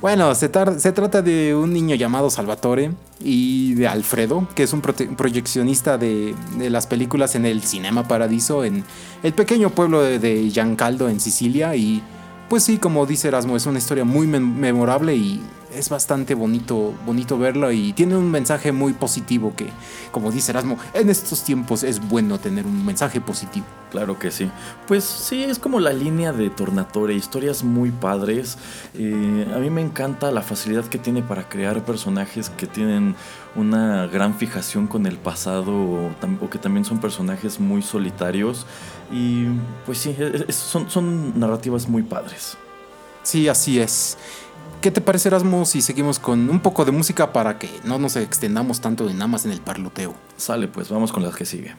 Bueno, 0.02 0.34
se, 0.34 0.50
trata 0.50 1.22
de 1.22 1.54
un 1.54 1.72
niño 1.72 1.94
llamado 1.94 2.32
Salvatore 2.32 2.92
y 3.24 3.76
de 3.76 3.88
Alfredo, 3.88 4.48
que 4.56 4.64
es 4.64 4.74
un 4.74 4.82
proyeccionista 4.82 6.00
de, 6.00 6.34
de 6.58 6.72
las 6.72 6.88
películas 6.88 7.36
en 7.36 7.46
el 7.46 7.62
Cinema 7.62 8.08
Paradiso, 8.08 8.66
en 8.66 8.84
el 9.22 9.34
pequeño 9.34 9.70
pueblo 9.70 10.02
de, 10.02 10.18
de 10.18 10.50
Giancaldo, 10.50 11.08
en 11.08 11.20
Sicilia. 11.20 11.76
Y 11.76 12.02
pues 12.52 12.64
sí, 12.64 12.80
como 12.80 13.06
dice 13.06 13.30
Erasmo, 13.30 13.56
es 13.56 13.66
una 13.66 13.78
historia 13.78 14.04
muy 14.04 14.28
mem- 14.28 14.56
memorable 14.56 15.16
y 15.16 15.42
es 15.74 15.88
bastante 15.88 16.36
bonito, 16.36 16.94
bonito 17.06 17.38
verlo 17.38 17.72
y 17.72 17.94
tiene 17.94 18.18
un 18.18 18.30
mensaje 18.30 18.74
muy 18.74 18.92
positivo 18.92 19.54
que, 19.56 19.70
como 20.12 20.30
dice 20.30 20.52
Erasmo, 20.52 20.78
en 20.94 21.10
estos 21.10 21.46
tiempos 21.46 21.84
es 21.84 22.06
bueno 22.10 22.40
tener 22.40 22.66
un 22.66 22.86
mensaje 22.86 23.22
positivo. 23.22 23.66
Claro 23.90 24.20
que 24.20 24.32
sí. 24.32 24.50
Pues 24.86 25.06
sí, 25.06 25.44
es 25.46 25.60
como 25.60 25.80
la 25.80 25.94
línea 25.94 26.34
de 26.34 26.50
Tornatore, 26.50 27.14
historias 27.14 27.64
muy 27.64 27.90
padres. 27.92 28.58
Eh, 28.96 29.48
a 29.56 29.60
mí 29.60 29.70
me 29.70 29.80
encanta 29.82 30.30
la 30.32 30.42
facilidad 30.42 30.84
que 30.84 30.98
tiene 30.98 31.22
para 31.22 31.48
crear 31.48 31.86
personajes 31.86 32.50
que 32.50 32.68
tienen 32.68 33.16
una 33.56 34.08
gran 34.08 34.36
fijación 34.36 34.88
con 34.88 35.06
el 35.06 35.18
pasado 35.18 35.74
o, 35.74 36.10
o 36.42 36.50
que 36.50 36.60
también 36.60 36.84
son 36.84 37.00
personajes 37.00 37.62
muy 37.62 37.82
solitarios. 37.82 38.66
Y 39.12 39.48
pues 39.86 39.98
sí, 40.00 40.16
es- 40.18 40.46
es- 40.48 40.56
son, 40.56 40.90
son 40.90 41.40
narrativas 41.40 41.88
muy 41.88 42.04
padres. 42.04 42.58
Sí, 43.24 43.48
así 43.48 43.80
es. 43.80 44.18
¿Qué 44.82 44.90
te 44.90 45.00
parece, 45.02 45.30
Erasmo, 45.30 45.66
si 45.66 45.82
seguimos 45.82 46.18
con 46.18 46.50
un 46.50 46.60
poco 46.60 46.86
de 46.86 46.92
música 46.92 47.32
para 47.34 47.60
que 47.60 47.70
no 47.84 48.00
nos 48.00 48.16
extendamos 48.16 48.82
tanto 48.82 49.06
de 49.06 49.14
nada 49.14 49.28
más 49.28 49.46
en 49.46 49.52
el 49.52 49.62
parloteo? 49.62 50.16
Sale, 50.38 50.68
pues 50.68 50.90
vamos 50.90 51.12
con 51.12 51.22
las 51.24 51.36
que 51.36 51.46
sigue. 51.46 51.76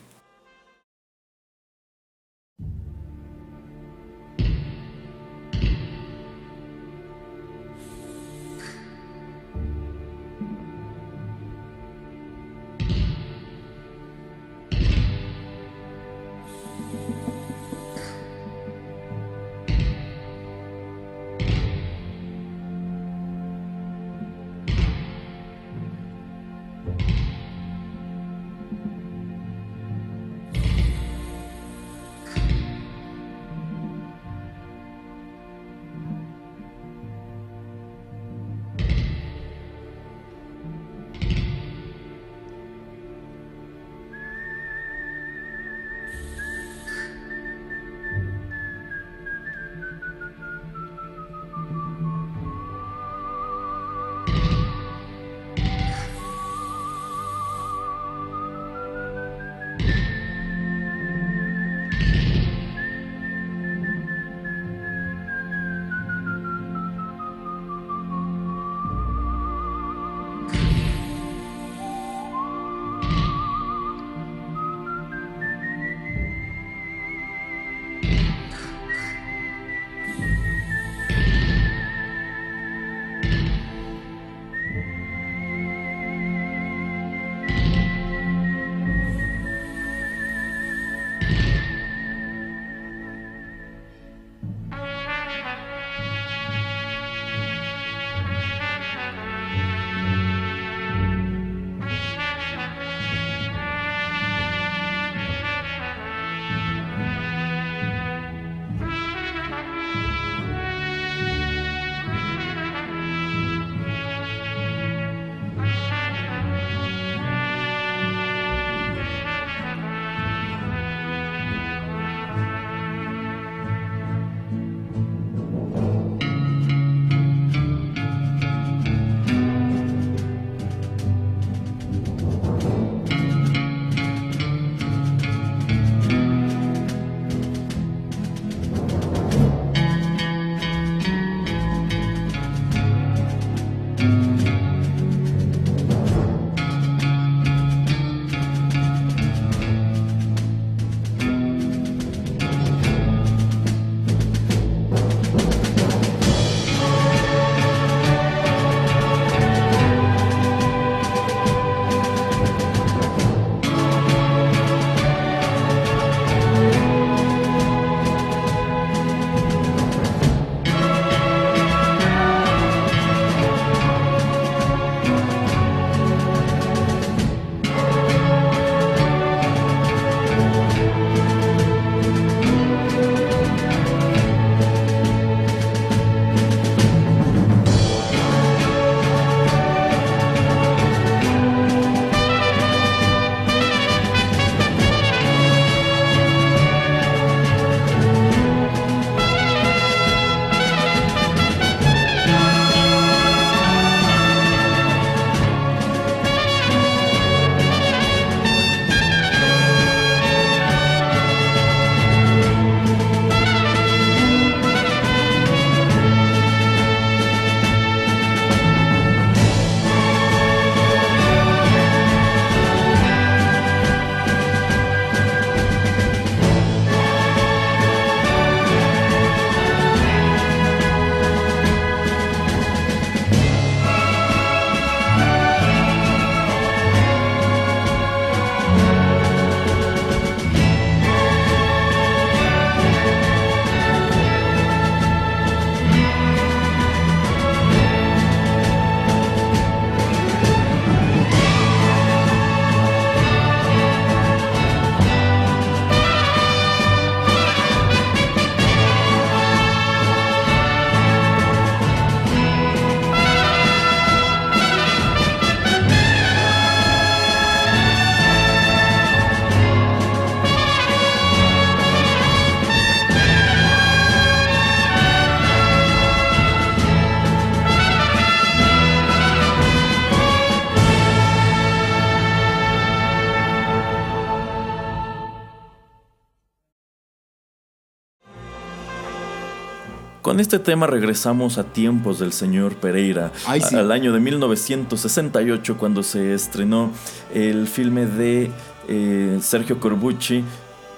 Con 290.23 290.39
este 290.39 290.61
tema 290.61 290.87
regresamos 290.87 291.59
a 291.59 291.65
tiempos 291.65 292.21
del 292.21 292.33
señor 292.33 292.77
Pereira, 292.77 293.33
Ay, 293.45 293.61
sí. 293.61 293.75
a- 293.75 293.81
al 293.81 293.91
año 293.91 294.13
de 294.13 294.21
1968 294.21 295.77
cuando 295.77 296.05
se 296.05 296.33
estrenó 296.33 296.93
el 297.35 297.67
filme 297.67 298.07
de 298.07 298.51
eh, 298.89 299.39
Sergio 299.43 299.81
Corbucci, 299.81 300.45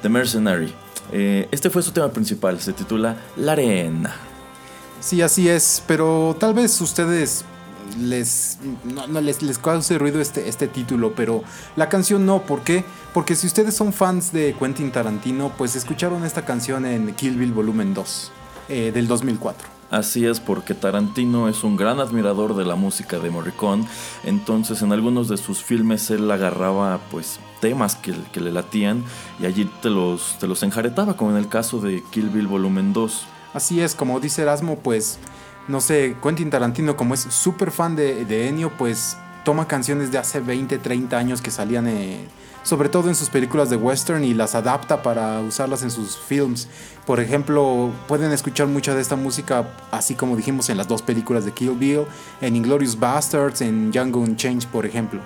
The 0.02 0.08
Mercenary. 0.10 0.72
Eh, 1.10 1.48
este 1.50 1.70
fue 1.70 1.82
su 1.82 1.92
tema 1.92 2.10
principal, 2.10 2.60
se 2.60 2.74
titula 2.74 3.16
La 3.36 3.52
Arena. 3.52 4.14
Sí, 5.00 5.22
así 5.22 5.48
es, 5.48 5.82
pero 5.86 6.36
tal 6.38 6.52
vez 6.52 6.78
ustedes 6.82 7.44
les 7.98 8.58
no, 8.84 9.06
no 9.06 9.20
les, 9.22 9.42
les 9.42 9.58
cause 9.58 9.98
ruido 9.98 10.20
este, 10.20 10.48
este 10.48 10.68
título, 10.68 11.14
pero 11.14 11.42
la 11.76 11.88
canción 11.88 12.26
no, 12.26 12.42
¿por 12.42 12.60
qué? 12.60 12.84
Porque 13.14 13.36
si 13.36 13.46
ustedes 13.46 13.74
son 13.74 13.92
fans 13.94 14.32
de 14.32 14.54
Quentin 14.58 14.90
Tarantino, 14.90 15.50
pues 15.56 15.76
escucharon 15.76 16.24
esta 16.26 16.44
canción 16.44 16.84
en 16.84 17.14
Kill 17.14 17.36
Bill 17.38 17.52
Volumen 17.52 17.94
2 17.94 18.32
eh, 18.68 18.92
del 18.92 19.06
2004. 19.08 19.68
Así 19.90 20.26
es, 20.26 20.40
porque 20.40 20.74
Tarantino 20.74 21.48
es 21.48 21.62
un 21.62 21.76
gran 21.76 22.00
admirador 22.00 22.56
de 22.56 22.64
la 22.64 22.74
música 22.74 23.18
de 23.18 23.30
Morricone, 23.30 23.86
entonces 24.24 24.82
en 24.82 24.92
algunos 24.92 25.28
de 25.28 25.36
sus 25.36 25.62
filmes 25.62 26.10
él 26.10 26.28
agarraba 26.30 26.98
pues 27.10 27.38
temas 27.60 27.94
que, 27.94 28.12
que 28.32 28.40
le 28.40 28.50
latían 28.50 29.04
y 29.38 29.46
allí 29.46 29.70
te 29.82 29.90
los, 29.90 30.36
te 30.40 30.46
los 30.46 30.62
enjaretaba, 30.62 31.16
como 31.16 31.30
en 31.30 31.36
el 31.36 31.48
caso 31.48 31.80
de 31.80 32.02
Kill 32.10 32.28
Bill 32.30 32.46
Volumen 32.46 32.92
2. 32.92 33.26
Así 33.52 33.80
es, 33.80 33.94
como 33.94 34.18
dice 34.18 34.42
Erasmo, 34.42 34.80
pues, 34.80 35.18
no 35.68 35.80
sé, 35.80 36.16
Quentin 36.20 36.50
Tarantino, 36.50 36.96
como 36.96 37.14
es 37.14 37.20
súper 37.20 37.70
fan 37.70 37.94
de, 37.94 38.24
de 38.24 38.48
Ennio, 38.48 38.70
pues 38.76 39.16
toma 39.44 39.68
canciones 39.68 40.10
de 40.10 40.18
hace 40.18 40.40
20, 40.40 40.78
30 40.78 41.16
años 41.16 41.40
que 41.40 41.50
salían, 41.52 41.86
eh, 41.86 42.26
sobre 42.64 42.88
todo 42.88 43.08
en 43.08 43.14
sus 43.14 43.30
películas 43.30 43.70
de 43.70 43.76
western, 43.76 44.24
y 44.24 44.34
las 44.34 44.56
adapta 44.56 45.02
para 45.02 45.40
usarlas 45.40 45.84
en 45.84 45.92
sus 45.92 46.16
films. 46.18 46.68
Por 47.06 47.20
ejemplo, 47.20 47.92
pueden 48.08 48.32
escuchar 48.32 48.66
mucha 48.66 48.94
de 48.94 49.02
esta 49.02 49.14
música, 49.14 49.68
así 49.92 50.16
como 50.16 50.36
dijimos 50.36 50.68
en 50.70 50.78
las 50.78 50.88
dos 50.88 51.02
películas 51.02 51.44
de 51.44 51.52
Kill 51.52 51.76
Bill, 51.78 52.06
en 52.40 52.56
Inglorious 52.56 52.98
Bastards, 52.98 53.60
en 53.60 53.92
Django 53.92 54.20
Unchained, 54.20 54.64
por 54.72 54.86
ejemplo. 54.86 55.20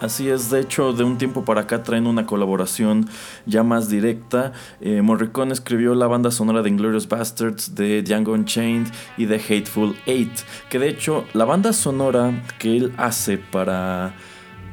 Así 0.00 0.28
es, 0.28 0.50
de 0.50 0.60
hecho, 0.60 0.92
de 0.92 1.04
un 1.04 1.16
tiempo 1.16 1.44
para 1.46 1.62
acá 1.62 1.82
traen 1.82 2.06
una 2.06 2.26
colaboración 2.26 3.08
ya 3.46 3.62
más 3.62 3.88
directa. 3.88 4.52
Eh, 4.82 5.00
Morricone 5.00 5.54
escribió 5.54 5.94
la 5.94 6.06
banda 6.06 6.30
sonora 6.30 6.62
de 6.62 6.68
Inglorious 6.68 7.08
Bastards, 7.08 7.74
de 7.74 8.02
Django 8.02 8.32
Unchained 8.32 8.88
y 9.16 9.24
de 9.24 9.36
Hateful 9.36 9.96
Eight. 10.04 10.32
Que 10.68 10.78
de 10.78 10.90
hecho, 10.90 11.24
la 11.32 11.46
banda 11.46 11.72
sonora 11.72 12.44
que 12.58 12.76
él 12.76 12.92
hace 12.98 13.38
para, 13.38 14.14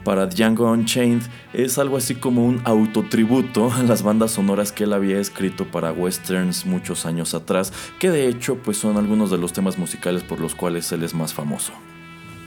para 0.04 0.28
Django 0.28 0.72
Unchained 0.72 1.24
es 1.54 1.78
algo 1.78 1.98
así 1.98 2.16
como 2.16 2.46
un 2.46 2.62
autotributo 2.66 3.72
a 3.72 3.84
las 3.84 4.04
bandas 4.04 4.32
sonoras 4.32 4.72
que 4.72 4.84
él 4.84 4.94
había 4.94 5.20
escrito 5.20 5.66
para 5.66 5.92
westerns 5.92 6.66
muchos 6.66 7.06
años 7.06 7.34
atrás. 7.34 7.74
Que 8.00 8.10
de 8.10 8.28
hecho, 8.28 8.58
pues 8.58 8.78
son 8.78 8.98
algunos 8.98 9.32
de 9.32 9.38
los 9.38 9.54
temas 9.54 9.78
musicales 9.78 10.24
por 10.24 10.40
los 10.40 10.56
cuales 10.56 10.92
él 10.92 11.04
es 11.04 11.14
más 11.14 11.34
famoso. 11.34 11.74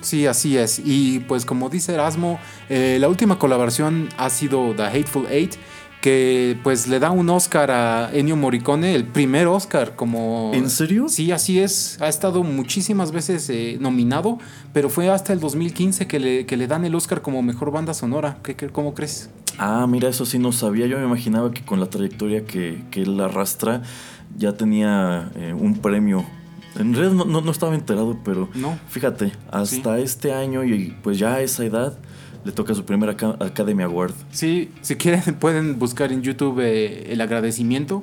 Sí, 0.06 0.26
así 0.26 0.56
es. 0.56 0.80
Y 0.84 1.20
pues 1.20 1.44
como 1.44 1.68
dice 1.68 1.94
Erasmo, 1.94 2.38
eh, 2.68 2.98
la 3.00 3.08
última 3.08 3.38
colaboración 3.40 4.08
ha 4.18 4.30
sido 4.30 4.72
The 4.76 4.84
Hateful 4.84 5.26
Eight, 5.28 5.56
que 6.10 6.56
pues 6.62 6.86
le 6.86 7.00
da 7.00 7.10
un 7.10 7.28
Oscar 7.30 7.68
a 7.72 8.10
Ennio 8.14 8.36
Morricone, 8.36 8.94
el 8.94 9.02
primer 9.06 9.48
Oscar 9.48 9.96
como... 9.96 10.52
¿En 10.54 10.70
serio? 10.70 11.06
Sí, 11.08 11.32
así 11.32 11.58
es. 11.58 12.00
Ha 12.00 12.06
estado 12.06 12.44
muchísimas 12.44 13.10
veces 13.10 13.50
eh, 13.50 13.76
nominado, 13.80 14.38
pero 14.72 14.88
fue 14.88 15.10
hasta 15.10 15.32
el 15.32 15.40
2015 15.40 16.06
que 16.06 16.20
le, 16.20 16.46
que 16.46 16.56
le 16.56 16.68
dan 16.68 16.84
el 16.84 16.94
Oscar 16.94 17.22
como 17.22 17.42
mejor 17.42 17.72
banda 17.72 17.92
sonora. 17.92 18.38
¿Qué, 18.44 18.54
qué- 18.54 18.68
cómo 18.68 18.94
crees? 18.94 19.30
Ah, 19.58 19.84
mira, 19.88 20.08
eso 20.08 20.24
sí 20.26 20.38
no 20.38 20.52
sabía. 20.52 20.86
Yo 20.86 20.96
me 20.96 21.04
imaginaba 21.06 21.50
que 21.50 21.62
con 21.64 21.80
la 21.80 21.86
trayectoria 21.86 22.44
que, 22.44 22.84
que 22.92 23.02
él 23.02 23.20
arrastra 23.20 23.82
ya 24.38 24.52
tenía 24.52 25.32
eh, 25.34 25.54
un 25.58 25.74
premio. 25.78 26.24
En 26.78 26.94
realidad 26.94 27.14
no, 27.16 27.24
no- 27.24 27.40
no 27.40 27.50
estaba 27.50 27.74
enterado, 27.74 28.16
pero 28.24 28.48
No. 28.54 28.78
fíjate, 28.90 29.32
hasta 29.50 29.98
este 29.98 30.32
año 30.32 30.62
y 30.62 30.94
pues 31.02 31.18
ya 31.18 31.34
a 31.34 31.40
esa 31.40 31.64
edad 31.64 31.98
le 32.46 32.52
toca 32.52 32.74
su 32.74 32.84
primer 32.84 33.10
Aca- 33.10 33.36
Academy 33.40 33.82
Award. 33.82 34.12
Sí, 34.30 34.70
si 34.80 34.96
quieren 34.96 35.20
pueden 35.40 35.78
buscar 35.78 36.12
en 36.12 36.22
YouTube 36.22 36.60
eh, 36.60 37.12
el 37.12 37.20
agradecimiento. 37.20 38.02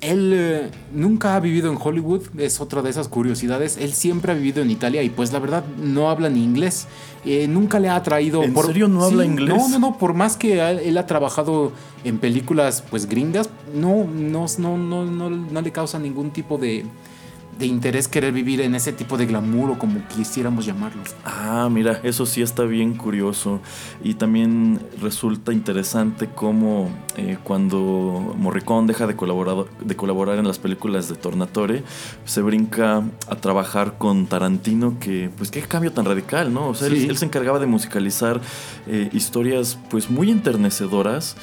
Él 0.00 0.32
eh, 0.34 0.70
nunca 0.92 1.36
ha 1.36 1.40
vivido 1.40 1.70
en 1.70 1.78
Hollywood, 1.80 2.22
es 2.36 2.60
otra 2.60 2.82
de 2.82 2.90
esas 2.90 3.06
curiosidades. 3.06 3.76
Él 3.76 3.92
siempre 3.92 4.32
ha 4.32 4.34
vivido 4.34 4.60
en 4.60 4.68
Italia 4.72 5.00
y 5.04 5.10
pues 5.10 5.32
la 5.32 5.38
verdad 5.38 5.62
no 5.80 6.10
habla 6.10 6.28
ni 6.28 6.42
inglés. 6.42 6.88
Eh, 7.24 7.46
nunca 7.46 7.78
le 7.78 7.88
ha 7.88 8.02
traído... 8.02 8.42
¿En 8.42 8.56
serio 8.56 8.88
no 8.88 9.04
habla 9.04 9.24
inglés? 9.24 9.54
No, 9.56 9.68
no, 9.68 9.78
no, 9.78 9.98
por 9.98 10.12
más 10.14 10.36
que 10.36 10.60
él 10.60 10.98
ha 10.98 11.06
trabajado 11.06 11.70
en 12.02 12.18
películas 12.18 12.82
pues 12.90 13.06
gringas, 13.06 13.48
no, 13.74 14.04
no, 14.04 14.46
no, 14.58 14.76
no, 14.76 15.04
no, 15.04 15.30
no 15.30 15.60
le 15.60 15.70
causa 15.70 16.00
ningún 16.00 16.32
tipo 16.32 16.58
de, 16.58 16.84
de 17.58 17.66
interés 17.66 18.08
querer 18.08 18.32
vivir 18.32 18.60
en 18.60 18.74
ese 18.74 18.92
tipo 18.92 19.16
de 19.16 19.26
glamour 19.26 19.70
o 19.70 19.78
como 19.78 20.06
quisiéramos 20.08 20.64
llamarlo. 20.66 21.02
Ah, 21.24 21.68
mira, 21.70 22.00
eso 22.02 22.26
sí 22.26 22.42
está 22.42 22.64
bien 22.64 22.94
curioso. 22.94 23.60
Y 24.02 24.14
también 24.14 24.80
resulta 25.00 25.52
interesante 25.52 26.28
cómo 26.34 26.90
eh, 27.16 27.38
cuando 27.44 28.34
Morricone 28.38 28.86
deja 28.88 29.06
de 29.06 29.16
colaborar, 29.16 29.66
de 29.80 29.96
colaborar 29.96 30.38
en 30.38 30.46
las 30.46 30.58
películas 30.58 31.08
de 31.08 31.14
Tornatore, 31.14 31.84
se 32.24 32.42
brinca 32.42 33.02
a 33.28 33.36
trabajar 33.36 33.98
con 33.98 34.26
Tarantino, 34.26 34.98
que 34.98 35.30
pues 35.36 35.50
qué 35.50 35.62
cambio 35.62 35.92
tan 35.92 36.04
radical, 36.04 36.52
¿no? 36.52 36.68
O 36.68 36.74
sea, 36.74 36.88
él, 36.88 37.16
se 37.16 37.24
encargaba 37.24 37.58
de 37.58 37.66
musicalizar 37.66 38.40
eh, 38.86 39.10
historias 39.12 39.78
pues 39.90 40.10
muy 40.10 40.30
enternecedoras. 40.30 41.36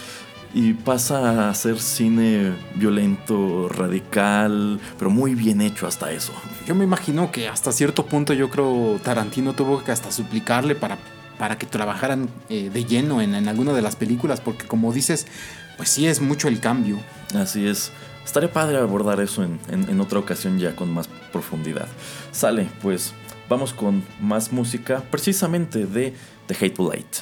Y 0.53 0.73
pasa 0.73 1.45
a 1.45 1.49
hacer 1.51 1.79
cine 1.79 2.53
violento, 2.75 3.69
radical, 3.69 4.79
pero 4.97 5.12
muy 5.12 5.35
bien 5.35 5.62
hecho 5.62 5.85
hasta 5.85 6.12
eso. 6.12 6.33
Yo 6.67 6.73
me 6.73 6.83
imagino 6.83 7.31
que 7.31 7.47
hasta 7.47 7.71
cierto 7.71 8.05
punto 8.07 8.33
yo 8.33 8.49
creo 8.49 8.99
Tarantino 9.03 9.53
tuvo 9.53 9.83
que 9.83 9.91
hasta 9.91 10.12
suplicarle 10.12 10.73
para, 10.75 10.97
para 11.38 11.57
que 11.59 11.67
trabajaran 11.67 12.29
eh, 12.49 12.71
de 12.73 12.83
lleno 12.85 13.21
en, 13.21 13.35
en 13.35 13.47
alguna 13.47 13.73
de 13.73 13.83
las 13.83 13.95
películas, 13.95 14.41
porque 14.41 14.65
como 14.65 14.91
dices, 14.91 15.27
pues 15.77 15.89
sí 15.89 16.07
es 16.07 16.19
mucho 16.19 16.47
el 16.47 16.59
cambio. 16.59 17.00
Así 17.35 17.67
es. 17.67 17.91
Estaría 18.25 18.52
padre 18.52 18.77
abordar 18.79 19.19
eso 19.21 19.43
en, 19.43 19.60
en- 19.69 19.87
en 19.89 20.02
otra 20.02 20.17
ocasión 20.19 20.58
ya 20.58 20.75
con 20.75 20.91
más 20.91 21.08
profundidad. 21.31 21.87
Sale, 22.31 22.67
pues 22.81 23.13
vamos 23.47 23.71
con 23.73 24.04
más 24.19 24.52
música, 24.52 25.04
precisamente 25.12 25.85
de 25.85 26.13
The 26.47 26.56
Hateful 26.56 26.89
Eight. 26.93 27.17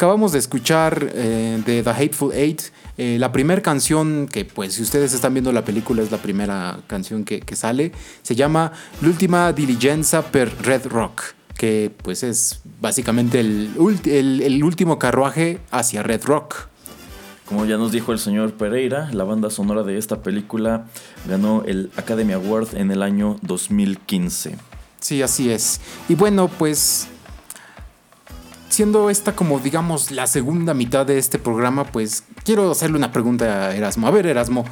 Acabamos 0.00 0.32
de 0.32 0.38
escuchar 0.38 1.10
eh, 1.12 1.62
de 1.66 1.82
The 1.82 1.90
Hateful 1.90 2.32
Eight 2.32 2.62
eh, 2.96 3.18
la 3.20 3.32
primera 3.32 3.60
canción 3.60 4.28
que, 4.28 4.46
pues, 4.46 4.72
si 4.72 4.82
ustedes 4.82 5.12
están 5.12 5.34
viendo 5.34 5.52
la 5.52 5.62
película, 5.62 6.02
es 6.02 6.10
la 6.10 6.16
primera 6.16 6.78
canción 6.86 7.22
que, 7.22 7.40
que 7.40 7.54
sale. 7.54 7.92
Se 8.22 8.34
llama 8.34 8.72
L'ultima 9.02 9.52
diligenza 9.52 10.22
per 10.22 10.50
Red 10.62 10.86
Rock, 10.86 11.34
que, 11.54 11.92
pues, 12.02 12.22
es 12.22 12.62
básicamente 12.80 13.40
el, 13.40 13.74
el, 14.06 14.40
el 14.40 14.64
último 14.64 14.98
carruaje 14.98 15.60
hacia 15.70 16.02
Red 16.02 16.24
Rock. 16.24 16.68
Como 17.44 17.66
ya 17.66 17.76
nos 17.76 17.92
dijo 17.92 18.12
el 18.12 18.18
señor 18.18 18.54
Pereira, 18.54 19.10
la 19.12 19.24
banda 19.24 19.50
sonora 19.50 19.82
de 19.82 19.98
esta 19.98 20.22
película 20.22 20.86
ganó 21.28 21.62
el 21.66 21.90
Academy 21.96 22.32
Award 22.32 22.74
en 22.74 22.90
el 22.90 23.02
año 23.02 23.36
2015. 23.42 24.56
Sí, 24.98 25.20
así 25.20 25.50
es. 25.50 25.82
Y 26.08 26.14
bueno, 26.14 26.48
pues 26.48 27.06
siendo 28.70 29.10
esta 29.10 29.36
como 29.36 29.58
digamos 29.58 30.10
la 30.10 30.26
segunda 30.26 30.72
mitad 30.72 31.04
de 31.04 31.18
este 31.18 31.38
programa, 31.38 31.84
pues 31.84 32.24
quiero 32.44 32.70
hacerle 32.70 32.96
una 32.96 33.12
pregunta 33.12 33.66
a 33.66 33.76
Erasmo. 33.76 34.06
A 34.06 34.10
ver, 34.10 34.26
Erasmo, 34.26 34.64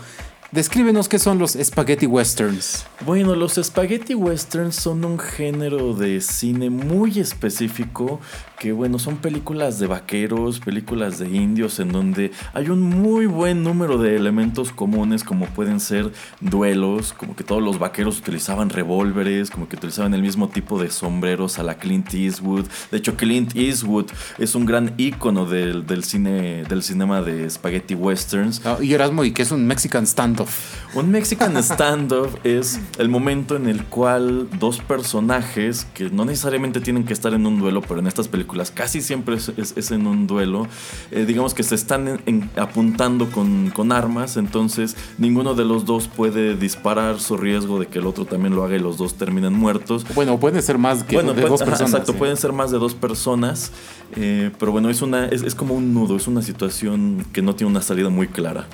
descríbenos 0.51 1.09
qué 1.09 1.19
son 1.19 1.39
los 1.39 1.53
spaghetti 1.53 2.07
westerns. 2.07 2.87
Bueno, 3.05 3.35
los 3.35 3.55
spaghetti 3.55 4.15
westerns 4.15 4.77
son 4.77 5.05
un 5.05 5.19
género 5.19 5.95
de 5.95 6.21
cine 6.21 6.71
muy 6.71 7.19
específico 7.19 8.21
que 8.59 8.73
bueno, 8.73 8.99
son 8.99 9.19
películas 9.19 9.79
de 9.79 9.87
vaqueros, 9.87 10.59
películas 10.59 11.19
de 11.19 11.29
indios 11.29 11.79
en 11.79 11.93
donde 11.93 12.33
hay 12.55 12.71
un 12.71 12.81
muy 12.81 13.27
buen 13.27 13.63
número 13.63 13.99
de 13.99 14.17
elementos 14.17 14.73
comunes 14.73 15.23
como 15.23 15.47
pueden 15.47 15.79
ser 15.79 16.13
duelos, 16.41 17.13
como 17.13 17.37
que 17.37 17.45
todos 17.45 17.63
los 17.63 17.79
vaqueros 17.79 18.19
utilizaban 18.19 18.71
revólveres, 18.71 19.51
como 19.51 19.69
que 19.69 19.77
utilizaban 19.77 20.13
el 20.15 20.23
mismo 20.23 20.49
tipo 20.49 20.81
de 20.81 20.91
sombreros 20.91 21.59
a 21.59 21.63
la 21.63 21.79
Clint 21.79 22.13
Eastwood. 22.13 22.67
De 22.91 22.99
hecho, 22.99 23.17
Clint 23.17 23.55
Eastwood 23.55 24.07
es 24.39 24.55
un 24.55 24.67
gran 24.67 24.95
ícono 24.97 25.47
del, 25.47 25.85
cine, 26.03 26.65
del 26.65 26.83
cinema 26.83 27.23
de 27.23 27.49
spaghetti 27.49 27.95
westerns. 27.95 28.61
Ah, 28.65 28.79
y 28.81 28.93
Erasmo, 28.93 29.25
y 29.25 29.33
que 29.33 29.43
es 29.43 29.53
un 29.53 29.67
Mexican 29.67 30.07
standoff 30.07 30.38
standoff. 30.39 30.95
Un 30.95 31.11
Mexican 31.11 31.63
standoff 31.63 32.35
es 32.45 32.81
el 32.99 33.09
momento 33.09 33.57
en 33.57 33.69
el 33.69 33.85
cual 33.85 34.49
dos 34.59 34.79
personajes 34.79 35.87
que 35.95 36.11
no 36.11 36.25
necesariamente 36.25 36.81
tienen 36.81 37.05
que 37.05 37.13
estar 37.13 37.35
en 37.35 37.47
un 37.47 37.59
duelo, 37.59 37.83
pero 37.83 38.01
en 38.01 38.07
estas 38.07 38.29
películas 38.29 38.71
casi 38.71 39.01
siempre 39.01 39.37
es, 39.37 39.91
en 39.91 40.07
un 40.07 40.27
duelo, 40.27 40.67
eh, 41.11 41.25
digamos 41.27 41.55
que 41.55 41.63
se 41.63 41.75
están 41.75 42.21
apuntando 42.57 43.31
con, 43.31 43.71
con, 43.71 43.93
armas, 43.93 44.37
entonces 44.37 44.97
ninguno 45.19 45.55
de 45.55 45.65
los 45.65 45.85
dos 45.85 46.09
puede 46.09 46.57
disparar 46.57 47.21
su 47.21 47.37
riesgo 47.37 47.79
de 47.79 47.87
que 47.87 47.99
el 47.99 48.07
otro 48.07 48.25
también 48.25 48.55
lo 48.55 48.65
haga 48.65 48.77
y 48.77 48.81
los 48.81 48.97
dos 48.97 49.15
terminen 49.15 49.53
muertos. 49.53 50.07
Bueno, 50.15 50.39
puede 50.39 50.63
ser 50.63 50.79
más 50.79 51.05
que 51.05 51.17
de 51.23 51.43
dos 51.43 51.61
personas. 51.63 51.93
exacto, 51.93 52.15
pueden 52.15 52.37
ser 52.37 52.53
más 52.53 52.71
de 52.71 52.79
dos 52.79 52.95
personas, 52.95 53.73
eh, 54.17 54.51
pero 54.59 54.73
bueno, 54.73 54.89
es, 54.89 55.03
una, 55.03 55.27
es 55.27 55.55
como 55.55 55.75
un 55.75 55.93
nudo, 55.93 56.17
es 56.17 56.27
una 56.27 56.43
situación 56.43 57.27
que 57.33 57.43
no 57.43 57.55
tiene 57.55 57.71
una 57.71 57.83
salida 57.83 58.09
muy 58.09 58.29
clara. 58.29 58.67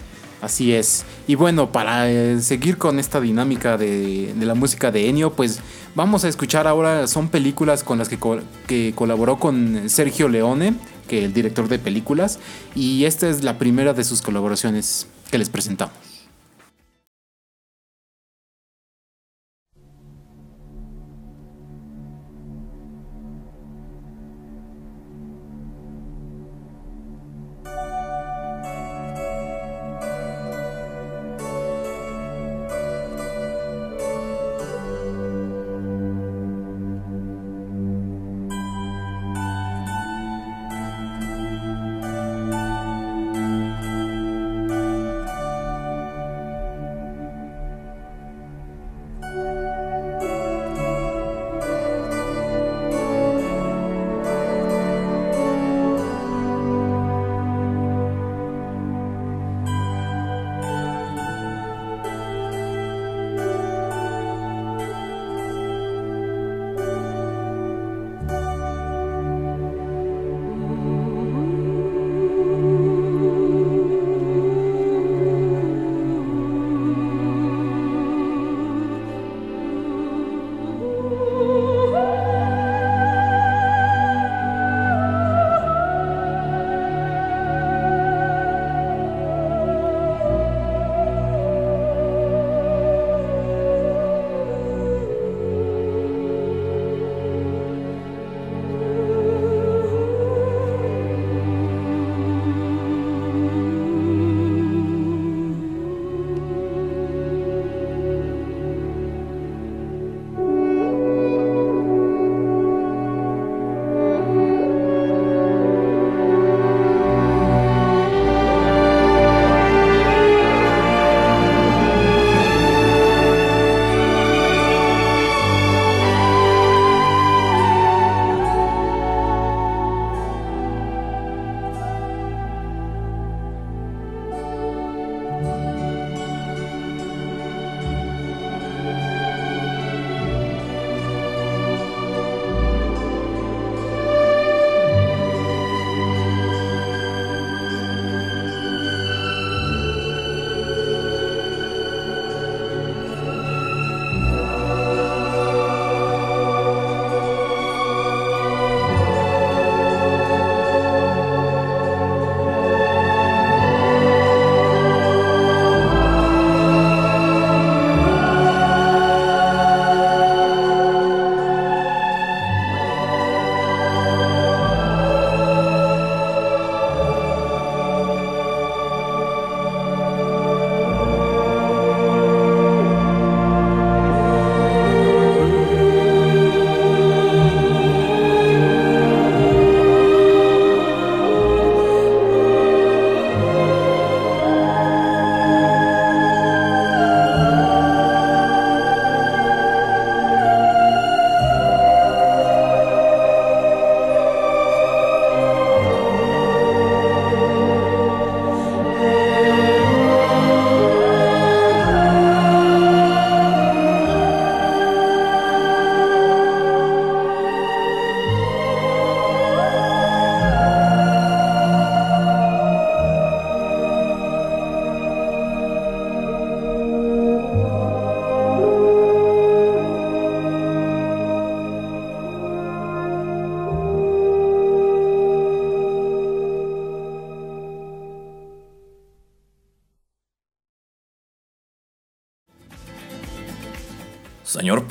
Así 0.45 0.75
es. 0.75 1.07
Y 1.27 1.37
bueno, 1.37 1.73
para 1.73 2.11
eh, 2.11 2.39
seguir 2.43 2.77
con 2.77 2.99
esta 2.99 3.19
dinámica 3.19 3.79
de, 3.79 4.35
la 4.39 4.55
música 4.55 4.91
de 4.91 5.09
Ennio, 5.09 5.33
pues 5.33 5.61
vamos 5.95 6.23
a 6.25 6.29
escuchar 6.29 6.67
ahora, 6.67 7.07
son 7.07 7.31
películas 7.31 7.83
con 7.83 7.97
las 7.97 8.11
que, 8.11 8.19
que 8.67 8.93
colaboró 8.95 9.39
con 9.39 9.89
Sergio 9.89 10.29
Leone, 10.29 10.75
que 11.09 11.21
es 11.21 11.25
el 11.25 11.33
director 11.33 11.69
de 11.69 11.79
películas, 11.79 12.41
y 12.75 13.07
esta 13.07 13.27
es 13.31 13.43
la 13.43 13.57
primera 13.57 13.95
de 13.95 14.05
sus 14.05 14.21
colaboraciones 14.21 15.07
que 15.31 15.39
les 15.39 15.49
presentamos. 15.49 16.14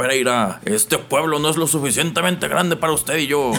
Pereira, 0.03 0.59
este 0.65 0.97
pueblo 0.97 1.39
no 1.39 1.49
es 1.49 1.55
lo 1.55 1.65
suficientemente 1.65 2.49
grande 2.49 2.75
para 2.75 2.91
usted 2.91 3.19
y 3.19 3.27
yo. 3.27 3.53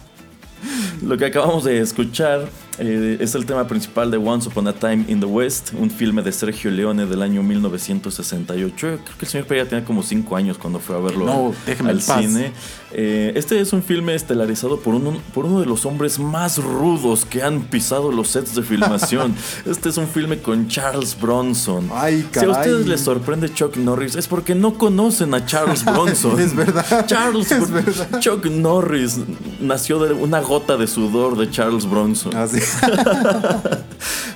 lo 1.02 1.18
que 1.18 1.26
acabamos 1.26 1.64
de 1.64 1.78
escuchar 1.78 2.48
Eh, 2.78 3.18
es 3.20 3.34
el 3.34 3.44
tema 3.44 3.66
principal 3.66 4.10
de 4.10 4.16
Once 4.16 4.48
Upon 4.48 4.66
a 4.66 4.72
Time 4.72 5.04
in 5.08 5.20
the 5.20 5.26
West, 5.26 5.72
un 5.78 5.90
filme 5.90 6.22
de 6.22 6.32
Sergio 6.32 6.70
Leone 6.70 7.06
del 7.06 7.20
año 7.20 7.42
1968. 7.42 8.74
Creo 8.76 8.98
que 9.18 9.24
el 9.24 9.28
señor 9.28 9.46
Pereira 9.46 9.68
tenía 9.68 9.84
como 9.84 10.02
5 10.02 10.36
años 10.36 10.56
cuando 10.56 10.78
fue 10.78 10.96
a 10.96 10.98
verlo 10.98 11.26
no, 11.26 11.54
al 11.86 12.00
cine. 12.00 12.52
Eh, 12.94 13.32
este 13.36 13.60
es 13.60 13.72
un 13.72 13.82
filme 13.82 14.14
estelarizado 14.14 14.78
por, 14.80 15.00
por 15.34 15.46
uno 15.46 15.60
de 15.60 15.66
los 15.66 15.86
hombres 15.86 16.18
más 16.18 16.58
rudos 16.58 17.24
que 17.24 17.42
han 17.42 17.62
pisado 17.62 18.12
los 18.12 18.28
sets 18.28 18.54
de 18.54 18.62
filmación. 18.62 19.34
este 19.66 19.88
es 19.88 19.96
un 19.96 20.08
filme 20.08 20.38
con 20.38 20.68
Charles 20.68 21.18
Bronson. 21.18 21.90
Ay, 21.92 22.26
si 22.32 22.44
a 22.44 22.50
ustedes 22.50 22.86
les 22.86 23.00
sorprende 23.00 23.52
Chuck 23.52 23.76
Norris, 23.76 24.16
es 24.16 24.28
porque 24.28 24.54
no 24.54 24.74
conocen 24.74 25.34
a 25.34 25.44
Charles 25.46 25.84
Bronson. 25.84 26.38
es 26.40 26.54
verdad. 26.54 27.06
Charles 27.06 27.50
es 27.50 27.70
verdad. 27.70 28.20
Chuck 28.20 28.46
Norris 28.46 29.20
nació 29.60 29.98
de 29.98 30.12
una 30.12 30.40
gota 30.40 30.76
de 30.76 30.86
sudor 30.86 31.36
de 31.36 31.50
Charles 31.50 31.88
Bronson. 31.88 32.32
Ah, 32.34 32.46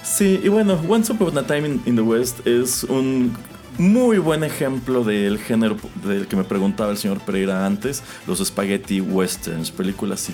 sí, 0.02 0.40
y 0.44 0.48
bueno, 0.48 0.78
Once 0.88 1.12
Upon 1.12 1.36
a 1.38 1.46
Time 1.46 1.80
in, 1.84 1.96
the 1.96 2.02
West 2.02 2.46
es 2.46 2.84
un 2.84 3.36
muy 3.78 4.18
buen 4.18 4.44
ejemplo 4.44 5.04
del 5.04 5.38
género 5.38 5.76
del 6.04 6.26
que 6.26 6.36
me 6.36 6.44
preguntaba 6.44 6.90
el 6.90 6.98
señor 6.98 7.20
Pereira 7.20 7.66
antes, 7.66 8.02
los 8.26 8.38
spaghetti 8.38 9.00
westerns, 9.00 9.70
películas 9.70 10.28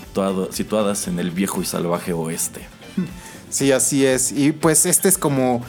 situadas 0.51 1.09
en 1.09 1.19
el 1.19 1.31
viejo 1.31 1.61
y 1.63 1.65
salvaje 1.65 2.13
oeste. 2.13 2.67
Sí, 3.51 3.73
así 3.73 4.07
es. 4.07 4.33
Y 4.33 4.53
pues 4.53 4.87
este 4.87 5.09
es 5.09 5.19
como 5.19 5.63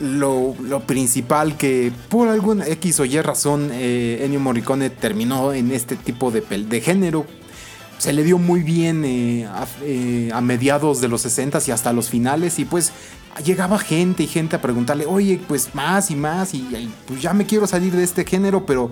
lo, 0.00 0.54
principal 0.86 1.56
que 1.56 1.92
por 2.08 2.28
alguna 2.28 2.66
X 2.66 3.00
o 3.00 3.04
Y 3.04 3.20
razón 3.20 3.70
eh, 3.72 4.22
Ennio 4.24 4.40
Morricone 4.40 4.90
terminó 4.90 5.52
en 5.52 5.70
este 5.72 5.96
tipo 5.96 6.30
de, 6.30 6.40
de 6.40 6.80
género 6.80 7.26
se 7.98 8.12
le 8.12 8.22
dio 8.22 8.38
muy 8.38 8.62
bien 8.62 9.04
eh, 9.04 9.48
eh, 9.82 10.30
a, 10.32 10.40
mediados 10.40 11.00
de 11.00 11.08
los 11.08 11.22
60 11.22 11.58
y 11.66 11.70
hasta 11.72 11.92
los 11.92 12.08
finales 12.08 12.58
y 12.58 12.64
pues 12.64 12.92
llegaba 13.44 13.78
gente 13.78 14.22
y 14.22 14.26
gente 14.26 14.56
a 14.56 14.60
preguntarle, 14.60 15.06
oye, 15.06 15.40
pues 15.46 15.74
más 15.74 16.10
y 16.10 16.16
más 16.16 16.54
y, 16.54 16.92
pues 17.06 17.22
ya 17.22 17.32
me 17.32 17.46
quiero 17.46 17.66
salir 17.66 17.94
de 17.94 18.04
este 18.04 18.24
género, 18.24 18.66
pero 18.66 18.90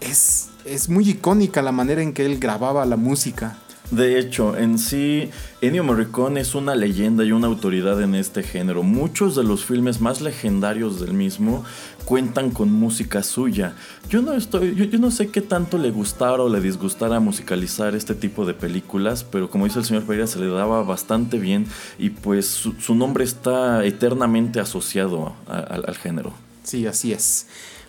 es, 0.00 0.48
es 0.64 0.88
muy 0.88 1.08
icónica 1.08 1.62
la 1.62 1.72
manera 1.72 2.02
en 2.02 2.12
que 2.12 2.24
él 2.24 2.38
grababa 2.38 2.84
la 2.86 2.96
música. 2.96 3.56
De 3.92 4.18
hecho, 4.18 4.56
en 4.56 4.78
sí, 4.78 5.28
Ennio 5.60 5.84
Morricone 5.84 6.40
es 6.40 6.54
una 6.54 6.74
leyenda 6.74 7.24
y 7.24 7.32
una 7.32 7.46
autoridad 7.46 8.00
en 8.00 8.14
este 8.14 8.42
género. 8.42 8.82
Muchos 8.82 9.36
de 9.36 9.44
los 9.44 9.66
filmes 9.66 10.00
más 10.00 10.22
legendarios 10.22 10.98
del 10.98 11.12
mismo 11.12 11.62
cuentan 12.06 12.52
con 12.52 12.72
música 12.72 13.22
suya. 13.22 13.74
Yo 14.08 14.22
no 14.22 14.32
estoy, 14.32 14.74
yo, 14.74 14.98
no 14.98 15.10
sé 15.10 15.28
qué 15.28 15.42
tanto 15.42 15.76
le 15.76 15.90
gustara 15.90 16.42
o 16.42 16.48
le 16.48 16.62
disgustara 16.62 17.20
musicalizar 17.20 17.94
este 17.94 18.14
tipo 18.14 18.46
de 18.46 18.54
películas, 18.54 19.24
pero 19.24 19.50
como 19.50 19.66
dice 19.66 19.80
el 19.80 19.84
señor 19.84 20.04
Pereira, 20.04 20.26
se 20.26 20.38
le 20.38 20.46
daba 20.46 20.82
bastante 20.82 21.38
bien 21.38 21.66
y 21.98 22.08
pues 22.08 22.46
su, 22.46 22.94
nombre 22.94 23.24
está 23.24 23.84
eternamente 23.84 24.58
asociado 24.58 25.34
al 25.46 25.96
género. 25.96 26.32
Sí, 26.62 26.86
así 26.86 27.12
es. 27.12 27.46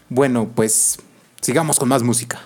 Bueno, 0.09 0.51
pues 0.53 0.99
sigamos 1.39 1.79
con 1.79 1.87
más 1.87 2.03
música. 2.03 2.41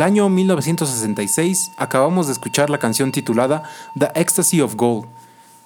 Del 0.00 0.06
año 0.06 0.30
1966 0.30 1.72
acabamos 1.76 2.26
de 2.26 2.32
escuchar 2.32 2.70
la 2.70 2.78
canción 2.78 3.12
titulada 3.12 3.64
The 3.98 4.08
Ecstasy 4.14 4.62
of 4.62 4.74
Gold, 4.76 5.04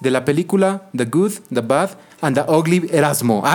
de 0.01 0.11
la 0.11 0.25
película 0.25 0.89
The 0.93 1.05
Good, 1.05 1.31
The 1.53 1.61
Bad 1.61 1.91
and 2.19 2.35
The 2.35 2.51
Ugly 2.51 2.89
Erasmo. 2.91 3.45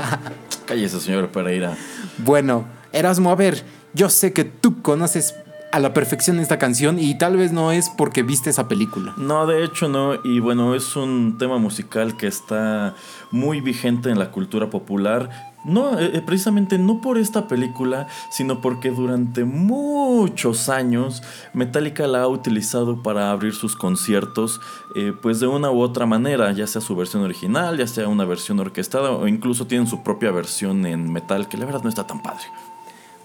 Cállese, 0.66 0.98
señor 1.00 1.28
Pereira. 1.28 1.76
Bueno, 2.16 2.64
Erasmo, 2.90 3.30
a 3.30 3.34
ver, 3.34 3.66
yo 3.92 4.08
sé 4.08 4.32
que 4.32 4.44
tú 4.44 4.80
conoces 4.80 5.34
a 5.72 5.78
la 5.78 5.92
perfección 5.92 6.40
esta 6.40 6.58
canción 6.58 6.98
y 6.98 7.18
tal 7.18 7.36
vez 7.36 7.52
no 7.52 7.70
es 7.70 7.90
porque 7.90 8.22
viste 8.22 8.48
esa 8.48 8.66
película. 8.66 9.12
No, 9.18 9.46
de 9.46 9.62
hecho 9.62 9.90
no, 9.90 10.14
y 10.24 10.40
bueno, 10.40 10.74
es 10.74 10.96
un 10.96 11.36
tema 11.36 11.58
musical 11.58 12.16
que 12.16 12.28
está 12.28 12.94
muy 13.30 13.60
vigente 13.60 14.08
en 14.08 14.18
la 14.18 14.30
cultura 14.30 14.70
popular. 14.70 15.53
No, 15.64 15.98
eh, 15.98 16.10
eh, 16.14 16.20
precisamente 16.20 16.78
no 16.78 17.00
por 17.00 17.16
esta 17.16 17.48
película, 17.48 18.06
sino 18.28 18.60
porque 18.60 18.90
durante 18.90 19.44
muchos 19.44 20.68
años 20.68 21.22
Metallica 21.54 22.06
la 22.06 22.22
ha 22.22 22.28
utilizado 22.28 23.02
para 23.02 23.30
abrir 23.30 23.54
sus 23.54 23.74
conciertos, 23.74 24.60
eh, 24.94 25.12
pues 25.22 25.40
de 25.40 25.46
una 25.46 25.70
u 25.70 25.80
otra 25.80 26.04
manera, 26.04 26.52
ya 26.52 26.66
sea 26.66 26.82
su 26.82 26.94
versión 26.94 27.22
original, 27.22 27.78
ya 27.78 27.86
sea 27.86 28.08
una 28.08 28.26
versión 28.26 28.60
orquestada 28.60 29.10
o 29.10 29.26
incluso 29.26 29.66
tienen 29.66 29.86
su 29.86 30.02
propia 30.02 30.30
versión 30.30 30.84
en 30.84 31.10
metal, 31.10 31.48
que 31.48 31.56
la 31.56 31.64
verdad 31.64 31.82
no 31.82 31.88
está 31.88 32.06
tan 32.06 32.22
padre. 32.22 32.44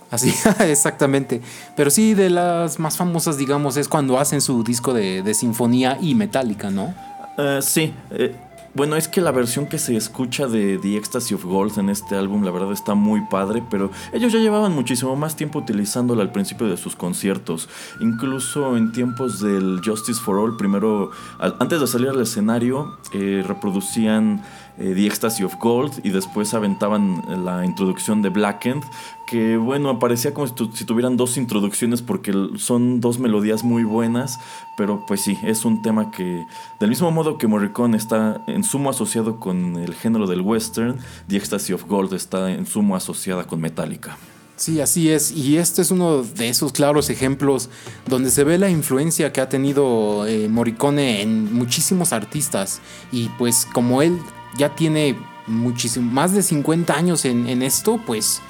Así, 0.09 0.33
exactamente. 0.61 1.41
Pero 1.75 1.89
sí, 1.89 2.13
de 2.13 2.29
las 2.29 2.79
más 2.79 2.97
famosas, 2.97 3.37
digamos, 3.37 3.75
es 3.77 3.87
cuando 3.87 4.17
hacen 4.17 4.41
su 4.41 4.63
disco 4.63 4.93
de, 4.93 5.33
sinfonía 5.33 5.97
y 6.01 6.15
metálica, 6.15 6.71
¿no? 6.71 6.93
Uh, 7.37 7.61
sí. 7.61 7.93
Eh, 8.11 8.35
bueno, 8.73 8.95
es 8.95 9.07
que 9.07 9.21
la 9.21 9.31
versión 9.31 9.67
que 9.67 9.79
se 9.79 9.95
escucha 9.95 10.47
de 10.47 10.77
The 10.77 10.97
Ecstasy 10.97 11.33
of 11.33 11.43
Gold 11.43 11.79
en 11.79 11.89
este 11.89 12.15
álbum, 12.15 12.43
la 12.43 12.51
verdad 12.51 12.71
está 12.71 12.93
muy 12.93 13.21
padre, 13.21 13.63
pero 13.69 13.89
ellos 14.13 14.31
ya 14.31 14.39
llevaban 14.39 14.73
muchísimo 14.73 15.15
más 15.15 15.35
tiempo 15.35 15.59
utilizándola 15.59 16.21
al 16.21 16.31
principio 16.31 16.67
de 16.67 16.77
sus 16.77 16.95
conciertos. 16.95 17.67
Incluso 17.99 18.77
en 18.77 18.91
tiempos 18.91 19.39
del 19.39 19.81
Justice 19.83 20.21
for 20.21 20.37
All, 20.37 20.57
primero, 20.57 21.11
antes 21.39 21.79
de 21.79 21.87
salir 21.87 22.09
al 22.09 22.21
escenario, 22.21 22.97
eh, 23.13 23.43
reproducían 23.47 24.43
eh, 24.79 24.93
The 24.95 25.07
Ecstasy 25.07 25.43
of 25.43 25.55
Gold 25.59 26.01
y 26.03 26.09
después 26.09 26.53
aventaban 26.53 27.23
la 27.43 27.65
introducción 27.65 28.21
de 28.21 28.29
Blackened, 28.29 28.83
que 29.27 29.57
bueno, 29.57 29.99
parecía 29.99 30.33
como 30.33 30.47
si, 30.47 30.85
tuvieran 30.85 31.17
dos 31.17 31.37
introducciones 31.37 32.01
porque 32.01 32.33
son 32.57 33.01
dos 33.01 33.19
melodías 33.19 33.63
muy 33.63 33.83
buenas, 33.83 34.39
pero 34.77 35.05
pues 35.05 35.21
sí, 35.21 35.37
es 35.43 35.65
un 35.65 35.81
tema 35.81 36.11
que 36.11 36.45
del 36.79 36.89
mismo 36.89 37.11
modo 37.11 37.37
que 37.37 37.47
Morricone 37.47 37.97
está 37.97 38.41
en 38.47 38.63
sumo 38.63 38.89
asociado 38.89 39.39
con 39.39 39.75
el 39.75 39.93
género 39.93 40.27
del 40.27 40.41
western, 40.41 40.97
The 41.27 41.37
Ecstasy 41.37 41.73
of 41.73 41.85
Gold 41.85 42.13
está 42.13 42.51
en 42.51 42.65
sumo 42.65 42.95
asociada 42.95 43.45
con 43.45 43.59
Metallica. 43.59 44.17
Sí, 44.59 44.81
así 44.81 45.09
es. 45.09 45.31
Y 45.31 45.57
este 45.57 45.81
es 45.81 45.89
uno 45.89 46.21
de 46.21 46.49
esos 46.49 46.73
claros 46.73 47.09
ejemplos 47.09 47.69
donde 48.07 48.29
se 48.29 48.43
ve 48.43 48.57
la 48.57 48.69
influencia 48.69 49.31
que 49.31 49.39
ha 49.39 49.47
tenido 49.47 50.27
eh, 50.27 50.49
Morricone 50.49 51.21
en 51.21 51.53
muchísimos 51.53 52.11
artistas. 52.11 52.81
Y 53.13 53.29
pues 53.37 53.65
como 53.73 54.01
él 54.01 54.19
ya 54.59 54.75
tiene 54.75 55.17
muchísimo, 55.47 56.11
más 56.11 56.33
de 56.33 56.43
50 56.43 56.93
años 56.93 57.25
en, 57.25 57.63
esto, 57.63 57.99
pues, 58.05 58.41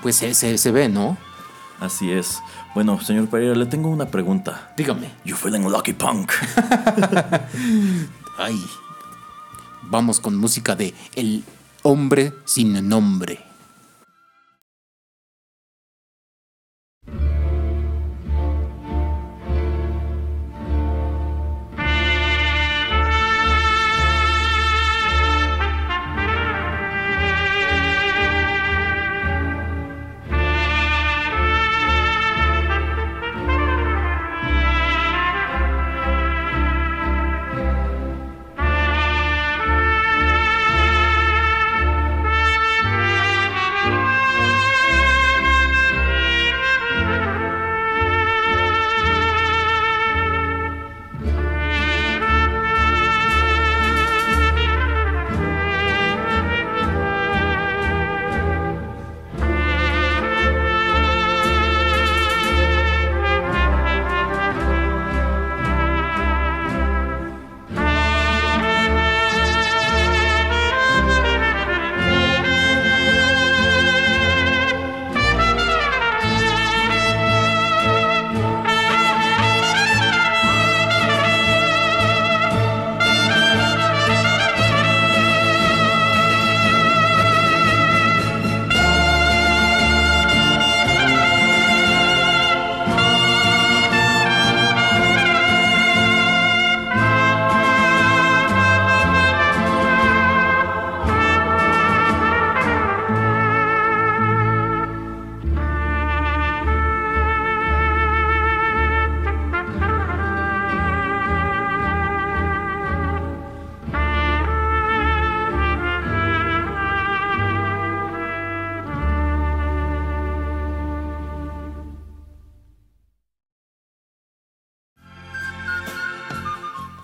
pues 0.00 0.16
se, 0.16 0.34
se, 0.34 0.70
ve, 0.72 0.88
¿no? 0.88 1.18
Así 1.78 2.10
es. 2.10 2.40
Bueno, 2.74 2.98
señor 3.00 3.28
Pereira, 3.28 3.54
le 3.54 3.66
tengo 3.66 3.90
una 3.90 4.06
pregunta. 4.06 4.72
Dígame. 4.76 5.10
You 5.24 5.36
feeling 5.36 5.60
lucky 5.60 5.92
punk? 5.92 6.32
Ay. 8.38 8.58
Vamos 9.82 10.20
con 10.20 10.36
música 10.36 10.74
de 10.74 10.94
El 11.14 11.44
hombre 11.82 12.32
sin 12.46 12.88
nombre. 12.88 13.51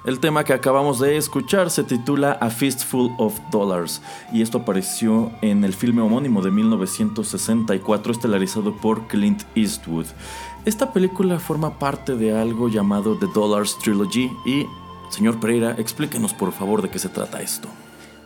El 0.08 0.20
tema 0.20 0.42
que 0.42 0.54
acabamos 0.54 1.00
de 1.00 1.18
escuchar 1.18 1.70
se 1.70 1.84
titula 1.84 2.32
A 2.40 2.48
Fistful 2.48 3.10
of 3.18 3.38
Dollars 3.50 4.00
y 4.32 4.40
esto 4.40 4.56
apareció 4.56 5.30
en 5.42 5.64
el 5.64 5.74
filme 5.74 6.00
homónimo 6.00 6.40
de 6.40 6.50
1964 6.50 8.12
estelarizado 8.12 8.74
por 8.74 9.06
Clint 9.06 9.42
Eastwood. 9.54 10.06
Esta 10.64 10.94
película 10.94 11.38
forma 11.38 11.78
parte 11.78 12.16
de 12.16 12.34
algo 12.34 12.70
llamado 12.70 13.18
The 13.18 13.26
Dollars 13.34 13.78
Trilogy 13.80 14.30
y, 14.46 14.64
señor 15.10 15.40
Pereira, 15.40 15.74
explíquenos 15.76 16.32
por 16.32 16.52
favor 16.52 16.80
de 16.80 16.88
qué 16.88 16.98
se 16.98 17.10
trata 17.10 17.42
esto. 17.42 17.68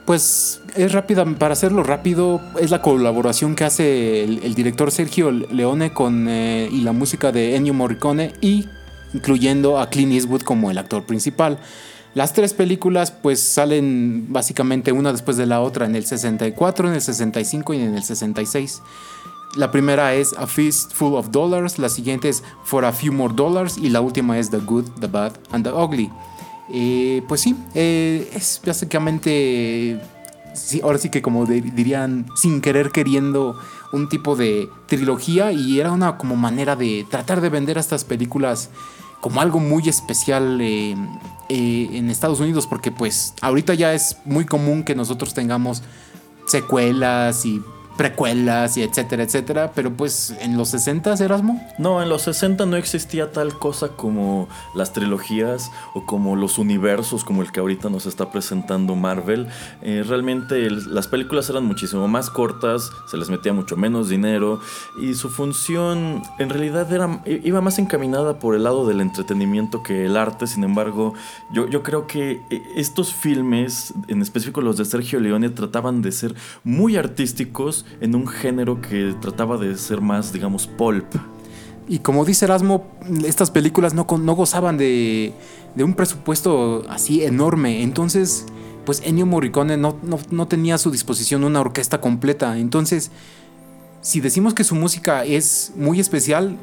Pues 0.06 0.62
es 0.76 0.92
rápida, 0.92 1.24
para 1.24 1.54
hacerlo 1.54 1.82
rápido, 1.82 2.40
es 2.60 2.70
la 2.70 2.80
colaboración 2.80 3.56
que 3.56 3.64
hace 3.64 4.22
el, 4.22 4.54
director 4.54 4.92
Sergio 4.92 5.32
Leone 5.32 5.92
con, 5.92 6.28
eh, 6.28 6.68
y 6.70 6.82
la 6.82 6.92
música 6.92 7.32
de 7.32 7.56
Ennio 7.56 7.74
Morricone 7.74 8.34
y 8.40 8.66
incluyendo 9.14 9.78
a 9.78 9.90
Clint 9.90 10.12
Eastwood 10.12 10.42
como 10.42 10.70
el 10.70 10.78
actor 10.78 11.04
principal. 11.04 11.58
Las 12.14 12.34
tres 12.34 12.52
películas 12.52 13.10
pues 13.10 13.40
salen 13.40 14.26
básicamente 14.28 14.92
una 14.92 15.12
después 15.12 15.36
de 15.36 15.46
la 15.46 15.60
otra 15.60 15.86
en 15.86 15.96
el 15.96 16.04
64, 16.04 16.88
en 16.88 16.94
el 16.94 17.00
65 17.00 17.74
y 17.74 17.80
en 17.80 17.94
el 17.94 18.02
66. 18.02 18.82
La 19.56 19.70
primera 19.70 20.14
es 20.14 20.32
A 20.34 20.46
Fistful 20.46 21.14
of 21.14 21.30
Dollars, 21.30 21.78
la 21.78 21.88
siguiente 21.88 22.28
es 22.28 22.42
For 22.64 22.84
a 22.84 22.92
Few 22.92 23.12
More 23.12 23.34
Dollars 23.34 23.76
y 23.76 23.90
la 23.90 24.00
última 24.00 24.38
es 24.38 24.50
The 24.50 24.58
Good, 24.58 25.00
The 25.00 25.06
Bad 25.06 25.32
and 25.50 25.64
The 25.64 25.72
Ugly. 25.72 26.10
Eh, 26.70 27.22
pues 27.28 27.42
sí, 27.42 27.54
eh, 27.74 28.30
es 28.34 28.60
básicamente, 28.64 30.00
sí, 30.54 30.80
ahora 30.82 30.98
sí 30.98 31.10
que 31.10 31.22
como 31.22 31.46
dirían, 31.46 32.26
sin 32.36 32.60
querer 32.60 32.90
queriendo 32.90 33.58
un 33.92 34.08
tipo 34.08 34.36
de 34.36 34.68
trilogía 34.86 35.52
y 35.52 35.80
era 35.80 35.92
una 35.92 36.16
como 36.16 36.36
manera 36.36 36.76
de 36.76 37.06
tratar 37.10 37.40
de 37.40 37.48
vender 37.50 37.78
estas 37.78 38.04
películas 38.04 38.70
como 39.20 39.40
algo 39.40 39.60
muy 39.60 39.88
especial 39.88 40.60
eh, 40.60 40.96
eh, 41.48 41.88
en 41.92 42.10
Estados 42.10 42.40
Unidos, 42.40 42.66
porque 42.66 42.90
pues 42.90 43.34
ahorita 43.40 43.74
ya 43.74 43.94
es 43.94 44.16
muy 44.24 44.44
común 44.44 44.82
que 44.82 44.94
nosotros 44.94 45.32
tengamos 45.32 45.82
secuelas 46.46 47.46
y 47.46 47.62
precuelas 48.02 48.76
y 48.76 48.82
etcétera, 48.82 49.22
etcétera. 49.22 49.70
Pero 49.76 49.92
pues 49.96 50.34
en 50.40 50.56
los 50.56 50.70
60 50.70 51.14
Erasmo. 51.20 51.64
No, 51.78 52.02
en 52.02 52.08
los 52.08 52.22
60 52.22 52.66
no 52.66 52.76
existía 52.76 53.30
tal 53.30 53.56
cosa 53.60 53.90
como 53.90 54.48
las 54.74 54.92
trilogías 54.92 55.70
o 55.94 56.04
como 56.04 56.34
los 56.34 56.58
universos 56.58 57.22
como 57.22 57.42
el 57.42 57.52
que 57.52 57.60
ahorita 57.60 57.90
nos 57.90 58.06
está 58.06 58.32
presentando 58.32 58.96
Marvel. 58.96 59.46
Eh, 59.82 60.02
realmente 60.04 60.68
las 60.68 61.06
películas 61.06 61.48
eran 61.48 61.64
muchísimo 61.64 62.08
más 62.08 62.28
cortas, 62.28 62.90
se 63.08 63.16
les 63.16 63.30
metía 63.30 63.52
mucho 63.52 63.76
menos 63.76 64.08
dinero 64.08 64.58
y 65.00 65.14
su 65.14 65.30
función 65.30 66.24
en 66.40 66.48
realidad 66.48 66.92
era, 66.92 67.22
iba 67.24 67.60
más 67.60 67.78
encaminada 67.78 68.40
por 68.40 68.56
el 68.56 68.64
lado 68.64 68.84
del 68.84 69.00
entretenimiento 69.00 69.84
que 69.84 70.06
el 70.06 70.16
arte. 70.16 70.48
Sin 70.48 70.64
embargo, 70.64 71.14
yo, 71.52 71.68
yo 71.68 71.84
creo 71.84 72.08
que 72.08 72.40
eh, 72.50 72.62
estos 72.74 73.14
filmes, 73.14 73.94
en 74.08 74.22
específico 74.22 74.60
los 74.60 74.76
de 74.76 74.86
Sergio 74.86 75.20
Leone, 75.20 75.50
trataban 75.50 76.02
de 76.02 76.10
ser 76.10 76.34
muy 76.64 76.96
artísticos 76.96 77.86
en 78.00 78.14
un 78.14 78.26
género 78.26 78.80
que 78.80 79.14
trataba 79.20 79.56
de 79.56 79.76
ser 79.76 80.00
más, 80.00 80.32
digamos, 80.32 80.66
pulp. 80.66 81.06
Y 81.88 81.98
como 81.98 82.24
dice 82.24 82.44
Erasmo, 82.44 82.86
estas 83.24 83.50
películas 83.50 83.94
no, 83.94 84.06
no 84.18 84.34
gozaban 84.34 84.78
de, 84.78 85.34
de, 85.74 85.84
un 85.84 85.94
presupuesto 85.94 86.84
así 86.88 87.24
enorme. 87.24 87.82
Entonces, 87.82 88.46
pues 88.84 89.02
Ennio 89.04 89.26
Morricone 89.26 89.76
no, 89.76 89.98
no, 90.02 90.18
no 90.30 90.46
tenía 90.48 90.76
a 90.76 90.78
su 90.78 90.90
disposición 90.90 91.44
una 91.44 91.60
orquesta 91.60 92.00
completa. 92.00 92.58
Entonces, 92.58 93.10
si 94.00 94.20
decimos 94.20 94.54
que 94.54 94.64
su 94.64 94.74
música 94.74 95.24
es 95.24 95.72
muy 95.76 96.00
especial, 96.00 96.56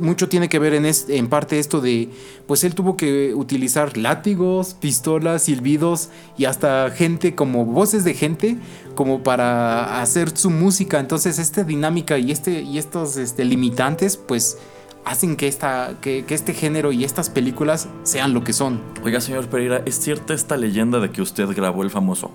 mucho 0.00 0.28
tiene 0.28 0.48
que 0.48 0.58
ver 0.58 0.74
en, 0.74 0.86
en 0.86 1.28
parte 1.28 1.58
esto 1.58 1.80
de, 1.80 2.08
pues 2.46 2.64
él 2.64 2.74
tuvo 2.74 2.96
que 2.96 3.34
utilizar 3.34 3.96
látigos, 3.96 4.74
pistolas, 4.74 5.42
silbidos 5.42 6.10
y 6.36 6.44
hasta 6.44 6.90
gente 6.90 7.34
como 7.34 7.64
voces 7.64 8.04
de 8.04 8.14
gente 8.14 8.56
como 8.94 9.22
para 9.22 10.00
hacer 10.00 10.36
su 10.36 10.50
música. 10.50 10.98
Entonces 10.98 11.38
esta 11.38 11.64
dinámica 11.64 12.18
y, 12.18 12.32
este, 12.32 12.62
y 12.62 12.78
estos 12.78 13.16
este, 13.16 13.44
limitantes 13.44 14.16
pues 14.16 14.58
hacen 15.04 15.36
que, 15.36 15.46
esta, 15.46 15.94
que, 16.00 16.24
que, 16.24 16.34
este 16.34 16.52
género 16.52 16.90
y 16.90 17.04
estas 17.04 17.30
películas 17.30 17.88
sean 18.02 18.34
lo 18.34 18.42
que 18.42 18.52
son. 18.52 18.80
Oiga, 19.04 19.20
señor 19.20 19.46
Pereira, 19.46 19.82
¿es 19.86 20.00
cierta 20.00 20.34
esta 20.34 20.56
leyenda 20.56 20.98
de 20.98 21.10
que 21.10 21.22
usted 21.22 21.46
grabó 21.54 21.84
el 21.84 21.90
famoso 21.90 22.32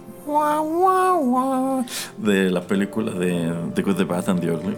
de 2.17 2.49
la 2.49 2.61
película 2.61 3.11
de 3.11 3.53
The 3.75 3.81
Good, 3.81 3.95
The 3.97 4.03
Bad 4.05 4.29
and 4.29 4.39
The 4.39 4.51
Ugly? 4.51 4.75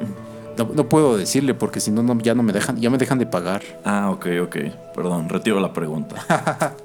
No, 0.58 0.90
puedo 0.90 1.18
decirle 1.18 1.54
porque 1.54 1.80
si 1.80 1.92
no, 1.92 2.18
ya 2.20 2.36
no 2.36 2.44
me 2.44 2.54
dejan, 2.54 2.80
ya 2.80 2.90
me 2.90 2.98
dejan 2.98 3.20
de 3.20 3.26
pagar. 3.26 3.62
Ah, 3.86 4.10
ok, 4.12 4.28
ok. 4.44 4.56
Perdón, 4.96 5.30
retiro 5.30 5.60
la 5.60 5.74
pregunta. 5.74 6.16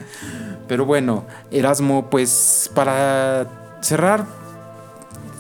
Pero 0.69 0.85
bueno, 0.85 1.25
Erasmo, 1.51 2.11
pues 2.11 2.71
para 2.75 3.47
cerrar, 3.81 4.27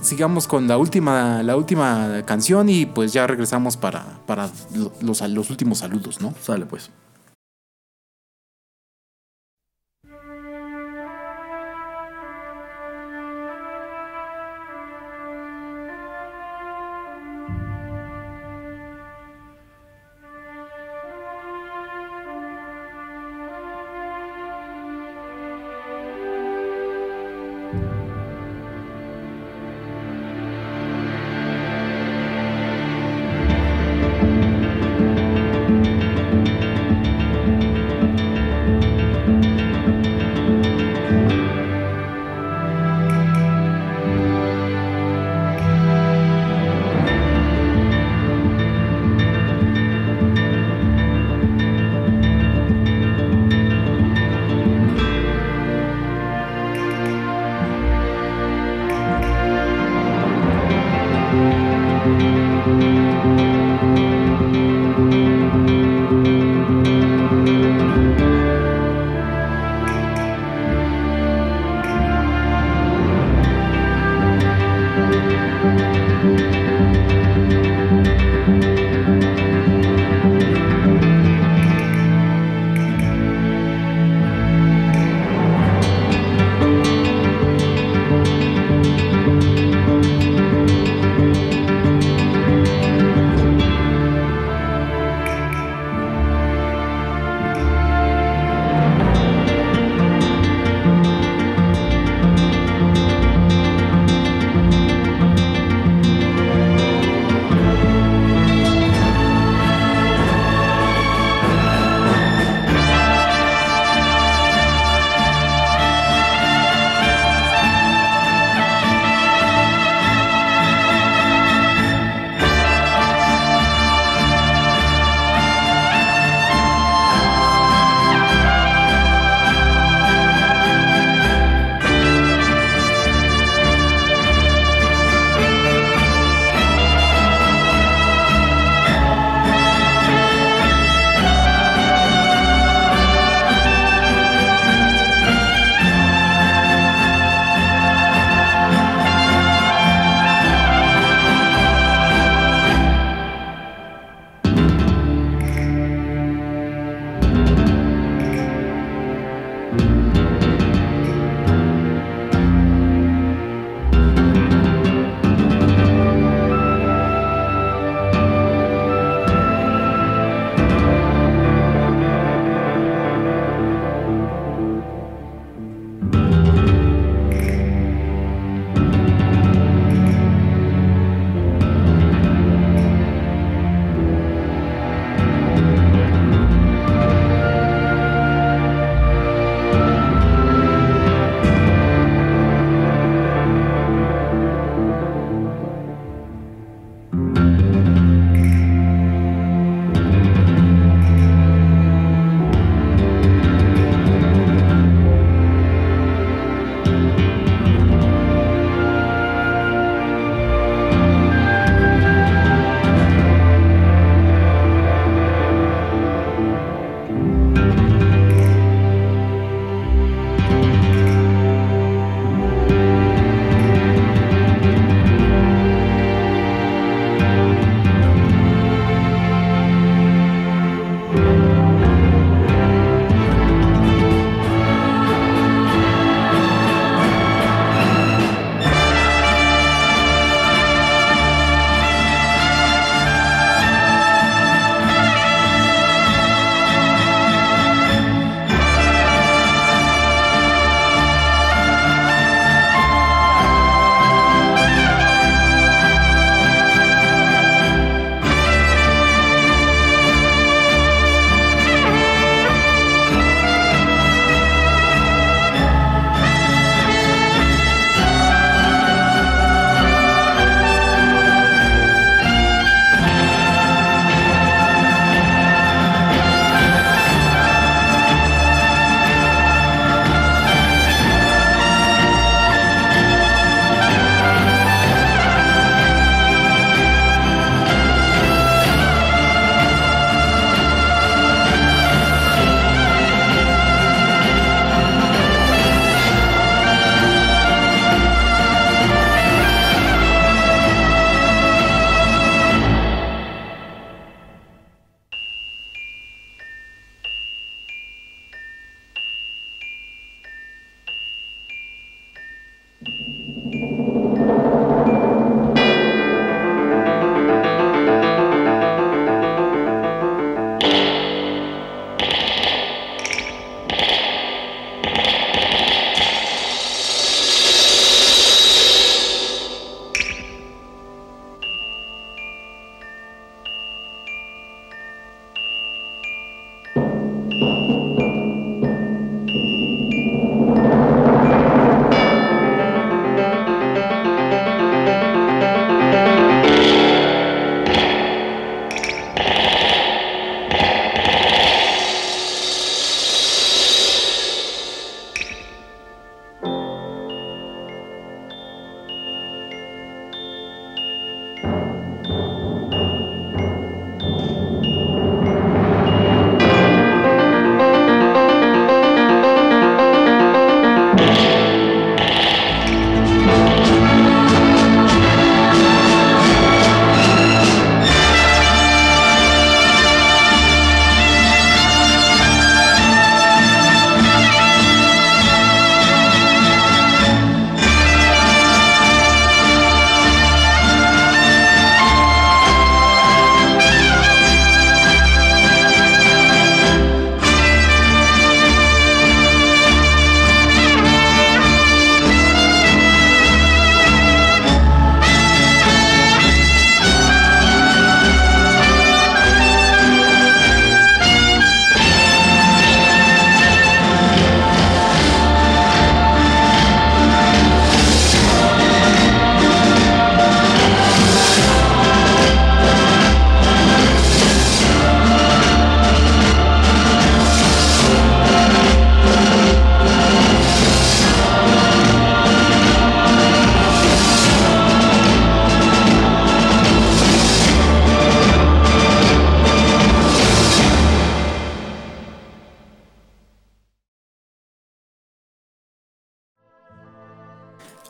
sigamos 0.00 0.46
con 0.46 0.68
la 0.68 0.78
última, 0.78 1.42
la 1.42 1.56
última 1.56 2.22
canción 2.24 2.68
y 2.68 2.86
pues 2.86 3.12
ya 3.12 3.26
regresamos 3.26 3.76
para, 3.76 4.04
para 4.26 4.48
los, 5.02 5.20
los 5.20 5.50
últimos 5.50 5.78
saludos, 5.78 6.20
¿no? 6.20 6.32
Sale 6.40 6.64
pues. 6.64 6.90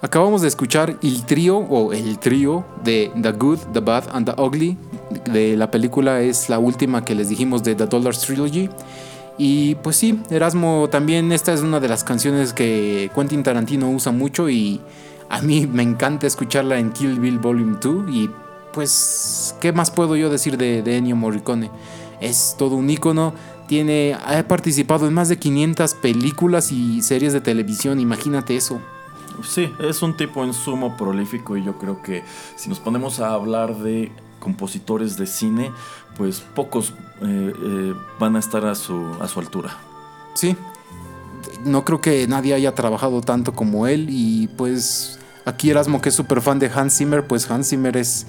Acabamos 0.00 0.42
de 0.42 0.48
escuchar 0.48 0.96
el 1.02 1.26
trío 1.26 1.58
o 1.58 1.92
el 1.92 2.20
trío 2.20 2.64
de 2.84 3.10
The 3.20 3.32
Good, 3.32 3.58
The 3.72 3.80
Bad 3.80 4.04
and 4.12 4.32
The 4.32 4.40
Ugly 4.40 4.76
de 5.32 5.56
la 5.56 5.70
película 5.70 6.20
es 6.20 6.48
la 6.48 6.60
última 6.60 7.04
que 7.04 7.16
les 7.16 7.28
dijimos 7.28 7.64
de 7.64 7.74
The 7.74 7.86
Dollars 7.86 8.20
Trilogy. 8.20 8.70
Y 9.38 9.74
pues 9.76 9.96
sí, 9.96 10.20
Erasmo 10.30 10.88
también 10.88 11.32
esta 11.32 11.52
es 11.52 11.62
una 11.62 11.80
de 11.80 11.88
las 11.88 12.04
canciones 12.04 12.52
que 12.52 13.10
Quentin 13.14 13.42
Tarantino 13.42 13.90
usa 13.90 14.12
mucho 14.12 14.48
y 14.48 14.80
a 15.28 15.42
mí 15.42 15.66
me 15.66 15.82
encanta 15.82 16.26
escucharla 16.26 16.78
en 16.78 16.92
Kill 16.92 17.18
Bill 17.18 17.38
Volume 17.38 17.78
2 17.80 18.04
y 18.10 18.30
pues 18.72 19.54
qué 19.60 19.72
más 19.72 19.90
puedo 19.90 20.14
yo 20.14 20.30
decir 20.30 20.56
de, 20.56 20.78
Ennio 20.96 21.16
Morricone. 21.16 21.70
Es 22.20 22.54
todo 22.56 22.76
un 22.76 22.90
ícono, 22.90 23.32
tiene 23.66 24.14
ha 24.14 24.42
participado 24.46 25.06
en 25.06 25.14
más 25.14 25.28
de 25.28 25.38
500 25.38 25.94
películas 25.94 26.70
y 26.72 27.02
series 27.02 27.32
de 27.32 27.40
televisión, 27.40 28.00
imagínate 28.00 28.56
eso. 28.56 28.80
Sí, 29.42 29.72
es 29.78 30.02
un 30.02 30.16
tipo 30.16 30.44
en 30.44 30.52
sumo 30.52 30.96
prolífico 30.96 31.56
y 31.56 31.64
yo 31.64 31.78
creo 31.78 32.02
que 32.02 32.24
si 32.56 32.68
nos 32.68 32.80
ponemos 32.80 33.20
a 33.20 33.32
hablar 33.32 33.76
de 33.76 34.12
compositores 34.40 35.16
de 35.16 35.26
cine, 35.26 35.72
pues 36.16 36.40
pocos 36.40 36.94
eh, 37.22 37.52
eh, 37.56 37.94
van 38.18 38.36
a 38.36 38.38
estar 38.38 38.66
a 38.66 38.74
su, 38.74 39.16
a 39.20 39.28
su 39.28 39.40
altura. 39.40 39.76
Sí, 40.34 40.56
no 41.64 41.84
creo 41.84 42.00
que 42.00 42.26
nadie 42.28 42.54
haya 42.54 42.74
trabajado 42.74 43.20
tanto 43.20 43.52
como 43.52 43.86
él 43.86 44.06
y 44.10 44.48
pues 44.48 45.18
aquí 45.44 45.70
Erasmo 45.70 46.00
que 46.00 46.10
es 46.10 46.14
súper 46.14 46.40
fan 46.40 46.58
de 46.58 46.70
Hans 46.74 46.96
Zimmer, 46.96 47.26
pues 47.26 47.50
Hans 47.50 47.68
Zimmer 47.68 47.96
es 47.96 48.26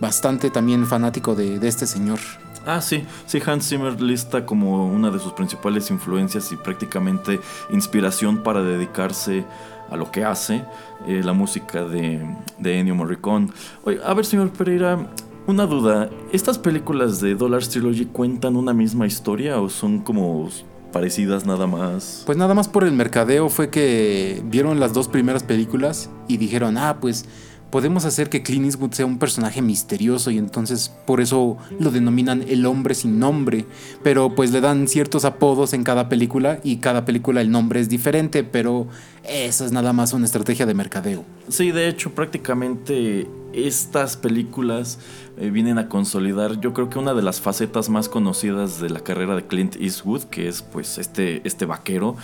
bastante 0.00 0.50
también 0.50 0.86
fanático 0.86 1.34
de, 1.34 1.58
de 1.58 1.68
este 1.68 1.86
señor. 1.86 2.18
Ah, 2.66 2.82
sí, 2.82 3.06
sí, 3.26 3.40
Hans 3.46 3.66
Zimmer 3.66 4.00
lista 4.00 4.44
como 4.44 4.86
una 4.86 5.10
de 5.10 5.18
sus 5.18 5.32
principales 5.32 5.90
influencias 5.90 6.52
y 6.52 6.56
prácticamente 6.56 7.40
inspiración 7.70 8.42
para 8.42 8.62
dedicarse 8.62 9.46
a 9.90 9.96
lo 9.96 10.10
que 10.10 10.24
hace 10.24 10.64
eh, 11.06 11.22
la 11.24 11.32
música 11.32 11.84
de, 11.84 12.20
de 12.58 12.78
Ennio 12.78 12.94
Morricone. 12.94 13.48
Oye, 13.84 13.98
a 14.04 14.14
ver, 14.14 14.24
señor 14.24 14.50
Pereira, 14.50 15.08
una 15.46 15.66
duda. 15.66 16.10
¿Estas 16.32 16.58
películas 16.58 17.20
de 17.20 17.34
Dollars 17.34 17.70
Trilogy 17.70 18.06
cuentan 18.06 18.56
una 18.56 18.74
misma 18.74 19.06
historia 19.06 19.60
o 19.60 19.70
son 19.70 20.00
como 20.00 20.48
parecidas 20.92 21.46
nada 21.46 21.66
más? 21.66 22.22
Pues 22.26 22.36
nada 22.36 22.54
más 22.54 22.68
por 22.68 22.84
el 22.84 22.92
mercadeo 22.92 23.48
fue 23.48 23.70
que 23.70 24.42
vieron 24.44 24.78
las 24.80 24.92
dos 24.92 25.08
primeras 25.08 25.42
películas 25.42 26.10
y 26.28 26.36
dijeron, 26.36 26.76
ah, 26.76 26.98
pues 27.00 27.26
podemos 27.70 28.04
hacer 28.04 28.30
que 28.30 28.42
Clint 28.42 28.66
Eastwood 28.66 28.92
sea 28.92 29.06
un 29.06 29.18
personaje 29.18 29.62
misterioso 29.62 30.30
y 30.30 30.38
entonces 30.38 30.92
por 31.06 31.20
eso 31.20 31.58
lo 31.78 31.90
denominan 31.90 32.44
el 32.48 32.66
hombre 32.66 32.94
sin 32.94 33.18
nombre, 33.18 33.66
pero 34.02 34.34
pues 34.34 34.52
le 34.52 34.60
dan 34.60 34.88
ciertos 34.88 35.24
apodos 35.24 35.72
en 35.72 35.84
cada 35.84 36.08
película 36.08 36.60
y 36.62 36.78
cada 36.78 37.04
película 37.04 37.40
el 37.40 37.50
nombre 37.50 37.80
es 37.80 37.88
diferente, 37.88 38.44
pero 38.44 38.86
eso 39.24 39.64
es 39.64 39.72
nada 39.72 39.92
más 39.92 40.12
una 40.12 40.24
estrategia 40.24 40.66
de 40.66 40.74
mercadeo. 40.74 41.24
Sí, 41.48 41.70
de 41.70 41.88
hecho 41.88 42.14
prácticamente 42.14 43.26
estas 43.52 44.16
películas 44.16 44.98
eh, 45.38 45.50
vienen 45.50 45.78
a 45.78 45.88
consolidar 45.88 46.60
yo 46.60 46.72
creo 46.74 46.90
que 46.90 46.98
una 46.98 47.14
de 47.14 47.22
las 47.22 47.40
facetas 47.40 47.88
más 47.88 48.08
conocidas 48.08 48.80
de 48.80 48.90
la 48.90 49.00
carrera 49.00 49.34
de 49.34 49.46
Clint 49.46 49.76
Eastwood, 49.76 50.24
que 50.24 50.48
es 50.48 50.62
pues 50.62 50.98
este, 50.98 51.42
este 51.44 51.66
vaquero. 51.66 52.16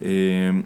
Eh, 0.00 0.62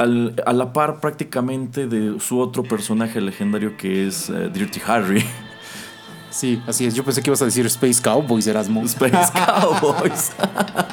al, 0.00 0.42
a 0.46 0.52
la 0.52 0.72
par 0.72 1.00
prácticamente 1.00 1.86
de 1.86 2.18
su 2.20 2.40
otro 2.40 2.62
personaje 2.62 3.20
legendario 3.20 3.76
que 3.76 4.06
es 4.06 4.30
uh, 4.30 4.48
Dirty 4.48 4.80
Harry. 4.86 5.22
Sí, 6.30 6.62
así 6.66 6.86
es. 6.86 6.94
Yo 6.94 7.04
pensé 7.04 7.22
que 7.22 7.28
ibas 7.28 7.42
a 7.42 7.44
decir 7.44 7.66
Space 7.66 8.00
Cowboys, 8.00 8.46
Erasmo. 8.46 8.82
Space 8.84 9.32
Cowboys. 9.46 10.32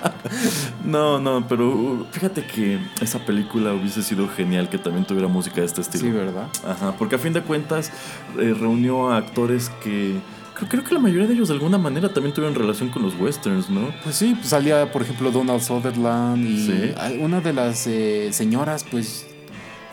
no, 0.83 1.19
no, 1.19 1.47
pero 1.47 2.05
fíjate 2.11 2.43
que 2.45 2.79
esa 2.99 3.19
película 3.19 3.73
hubiese 3.73 4.03
sido 4.03 4.27
genial 4.27 4.67
que 4.67 4.77
también 4.77 5.05
tuviera 5.05 5.27
música 5.27 5.61
de 5.61 5.67
este 5.67 5.81
estilo. 5.81 6.03
Sí, 6.03 6.11
¿verdad? 6.11 6.47
Ajá, 6.67 6.93
porque 6.97 7.15
a 7.15 7.19
fin 7.19 7.33
de 7.33 7.41
cuentas 7.41 7.91
eh, 8.37 8.55
reunió 8.59 9.11
a 9.11 9.17
actores 9.17 9.69
que 9.83 10.19
creo, 10.57 10.69
creo, 10.69 10.83
que 10.83 10.93
la 10.93 10.99
mayoría 10.99 11.27
de 11.27 11.33
ellos 11.33 11.47
de 11.49 11.53
alguna 11.53 11.77
manera 11.77 12.09
también 12.13 12.33
tuvieron 12.33 12.55
relación 12.55 12.89
con 12.89 13.03
los 13.03 13.13
westerns, 13.19 13.69
¿no? 13.69 13.89
Pues 14.03 14.15
sí, 14.15 14.33
pues 14.35 14.49
salía 14.49 14.91
por 14.91 15.03
ejemplo 15.03 15.31
Donald 15.31 15.61
Sutherland 15.61 16.45
y 16.45 16.65
Sí. 16.65 16.93
una 17.19 17.39
de 17.41 17.53
las 17.53 17.85
eh, 17.87 18.29
señoras, 18.33 18.83
pues 18.89 19.27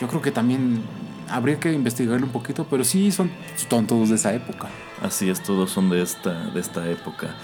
yo 0.00 0.08
creo 0.08 0.22
que 0.22 0.30
también 0.30 0.82
habría 1.28 1.58
que 1.60 1.72
investigarlo 1.72 2.26
un 2.26 2.32
poquito, 2.32 2.66
pero 2.68 2.84
sí 2.84 3.12
son, 3.12 3.30
son 3.68 3.86
todos 3.86 4.08
de 4.08 4.16
esa 4.16 4.34
época. 4.34 4.68
Así 5.02 5.28
es, 5.28 5.42
todos 5.42 5.70
son 5.70 5.90
de 5.90 6.02
esta, 6.02 6.50
de 6.50 6.60
esta 6.60 6.88
época. 6.90 7.34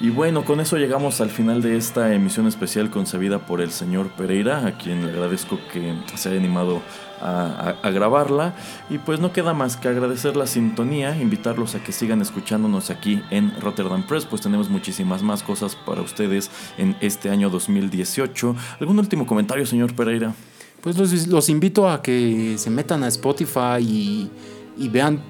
Y 0.00 0.10
bueno, 0.10 0.44
con 0.44 0.60
eso 0.60 0.76
llegamos 0.76 1.20
al 1.20 1.30
final 1.30 1.62
de 1.62 1.76
esta 1.76 2.12
emisión 2.12 2.48
especial 2.48 2.90
concebida 2.90 3.46
por 3.46 3.60
el 3.60 3.70
señor 3.70 4.10
Pereira, 4.10 4.66
a 4.66 4.76
quien 4.76 5.06
le 5.06 5.12
agradezco 5.12 5.58
que 5.72 5.94
se 6.16 6.30
haya 6.30 6.38
animado 6.38 6.82
a- 7.82 7.90
grabarla. 7.90 8.54
Y 8.90 8.98
pues 8.98 9.20
no 9.20 9.32
queda 9.32 9.54
más 9.54 9.76
que 9.76 9.88
agradecer 9.88 10.36
la 10.36 10.46
sintonía, 10.46 11.16
invitarlos 11.20 11.74
a 11.74 11.82
que 11.82 11.92
sigan 11.92 12.20
escuchándonos 12.22 12.90
aquí 12.90 13.22
en 13.30 13.52
Rotterdam 13.60 14.02
Press, 14.06 14.24
pues 14.24 14.42
tenemos 14.42 14.68
muchísimas 14.68 15.22
más 15.22 15.42
cosas 15.42 15.74
para 15.76 16.02
ustedes 16.02 16.50
en 16.78 16.96
este 17.00 17.30
año 17.30 17.50
2018. 17.50 18.56
¿Algún 18.80 18.98
último 18.98 19.26
comentario, 19.26 19.64
señor 19.66 19.94
Pereira? 19.94 20.34
pues 20.80 20.98
los, 20.98 21.28
los 21.28 21.48
invito 21.48 21.88
a 21.88 22.02
que 22.02 22.56
se 22.58 22.68
metan 22.68 23.02
a 23.04 23.08
Spotify 23.08 23.80
y, 23.80 24.30
y 24.76 24.88
vean 24.90 25.22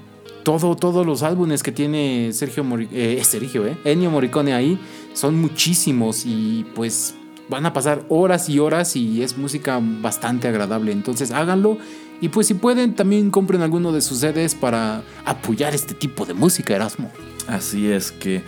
todo, 0.43 0.75
todos 0.75 1.05
los 1.05 1.23
álbumes 1.23 1.63
que 1.63 1.71
tiene 1.71 2.31
Sergio, 2.33 2.63
Mori- 2.65 2.89
eh, 2.91 3.21
Sergio 3.23 3.63
eh, 3.65 3.95
Morricone 4.09 4.53
ahí. 4.53 4.77
Son 5.13 5.39
muchísimos 5.39 6.25
y 6.25 6.65
pues 6.75 7.15
van 7.49 7.65
a 7.65 7.73
pasar 7.73 8.05
horas 8.09 8.49
y 8.49 8.59
horas 8.59 8.95
y 8.95 9.21
es 9.21 9.37
música 9.37 9.79
bastante 9.81 10.47
agradable. 10.47 10.91
Entonces 10.91 11.31
háganlo 11.31 11.77
y 12.21 12.29
pues 12.29 12.47
si 12.47 12.53
pueden 12.53 12.95
también 12.95 13.29
compren 13.29 13.61
alguno 13.61 13.91
de 13.91 14.01
sus 14.01 14.19
CDs 14.19 14.55
para 14.55 15.03
apoyar 15.25 15.75
este 15.75 15.93
tipo 15.93 16.25
de 16.25 16.33
música, 16.33 16.75
Erasmo. 16.75 17.11
Así 17.47 17.91
es 17.91 18.11
que, 18.11 18.41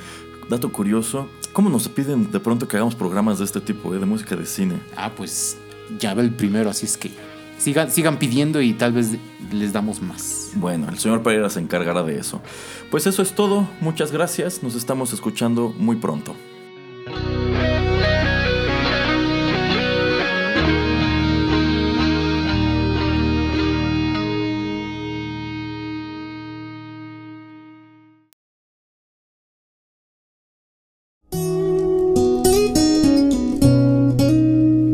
dato 0.50 0.72
curioso, 0.72 1.28
¿cómo 1.54 1.70
nos 1.70 1.90
piden 1.90 2.32
de 2.32 2.40
pronto 2.40 2.68
que 2.68 2.78
hagamos 2.78 2.96
programas 2.96 3.40
de 3.40 3.46
este 3.46 3.62
tipo, 3.62 3.94
eh, 3.94 4.00
de 4.00 4.06
música 4.06 4.36
de 4.36 4.46
cine? 4.46 4.80
Ah, 4.96 5.12
pues 5.16 5.58
ya 6.00 6.14
ve 6.14 6.24
el 6.24 6.32
primero, 6.32 6.70
así 6.70 6.86
es 6.86 6.98
que 6.98 7.12
sigan, 7.58 7.92
sigan 7.92 8.18
pidiendo 8.18 8.62
y 8.62 8.74
tal 8.74 8.94
vez 8.94 9.12
les 9.52 9.74
damos 9.74 10.02
más. 10.02 10.52
Bueno, 10.56 10.88
el 10.90 10.98
señor 10.98 11.22
Pereira 11.22 11.50
se 11.50 11.60
encargará 11.60 12.04
de 12.04 12.18
eso. 12.18 12.42
Pues 12.90 13.06
eso 13.06 13.22
es 13.22 13.34
todo, 13.34 13.68
muchas 13.82 14.12
gracias, 14.12 14.64
nos 14.64 14.76
estamos 14.76 15.14
escuchando 15.14 15.74
muy 15.78 15.98
pronto. 15.98 16.36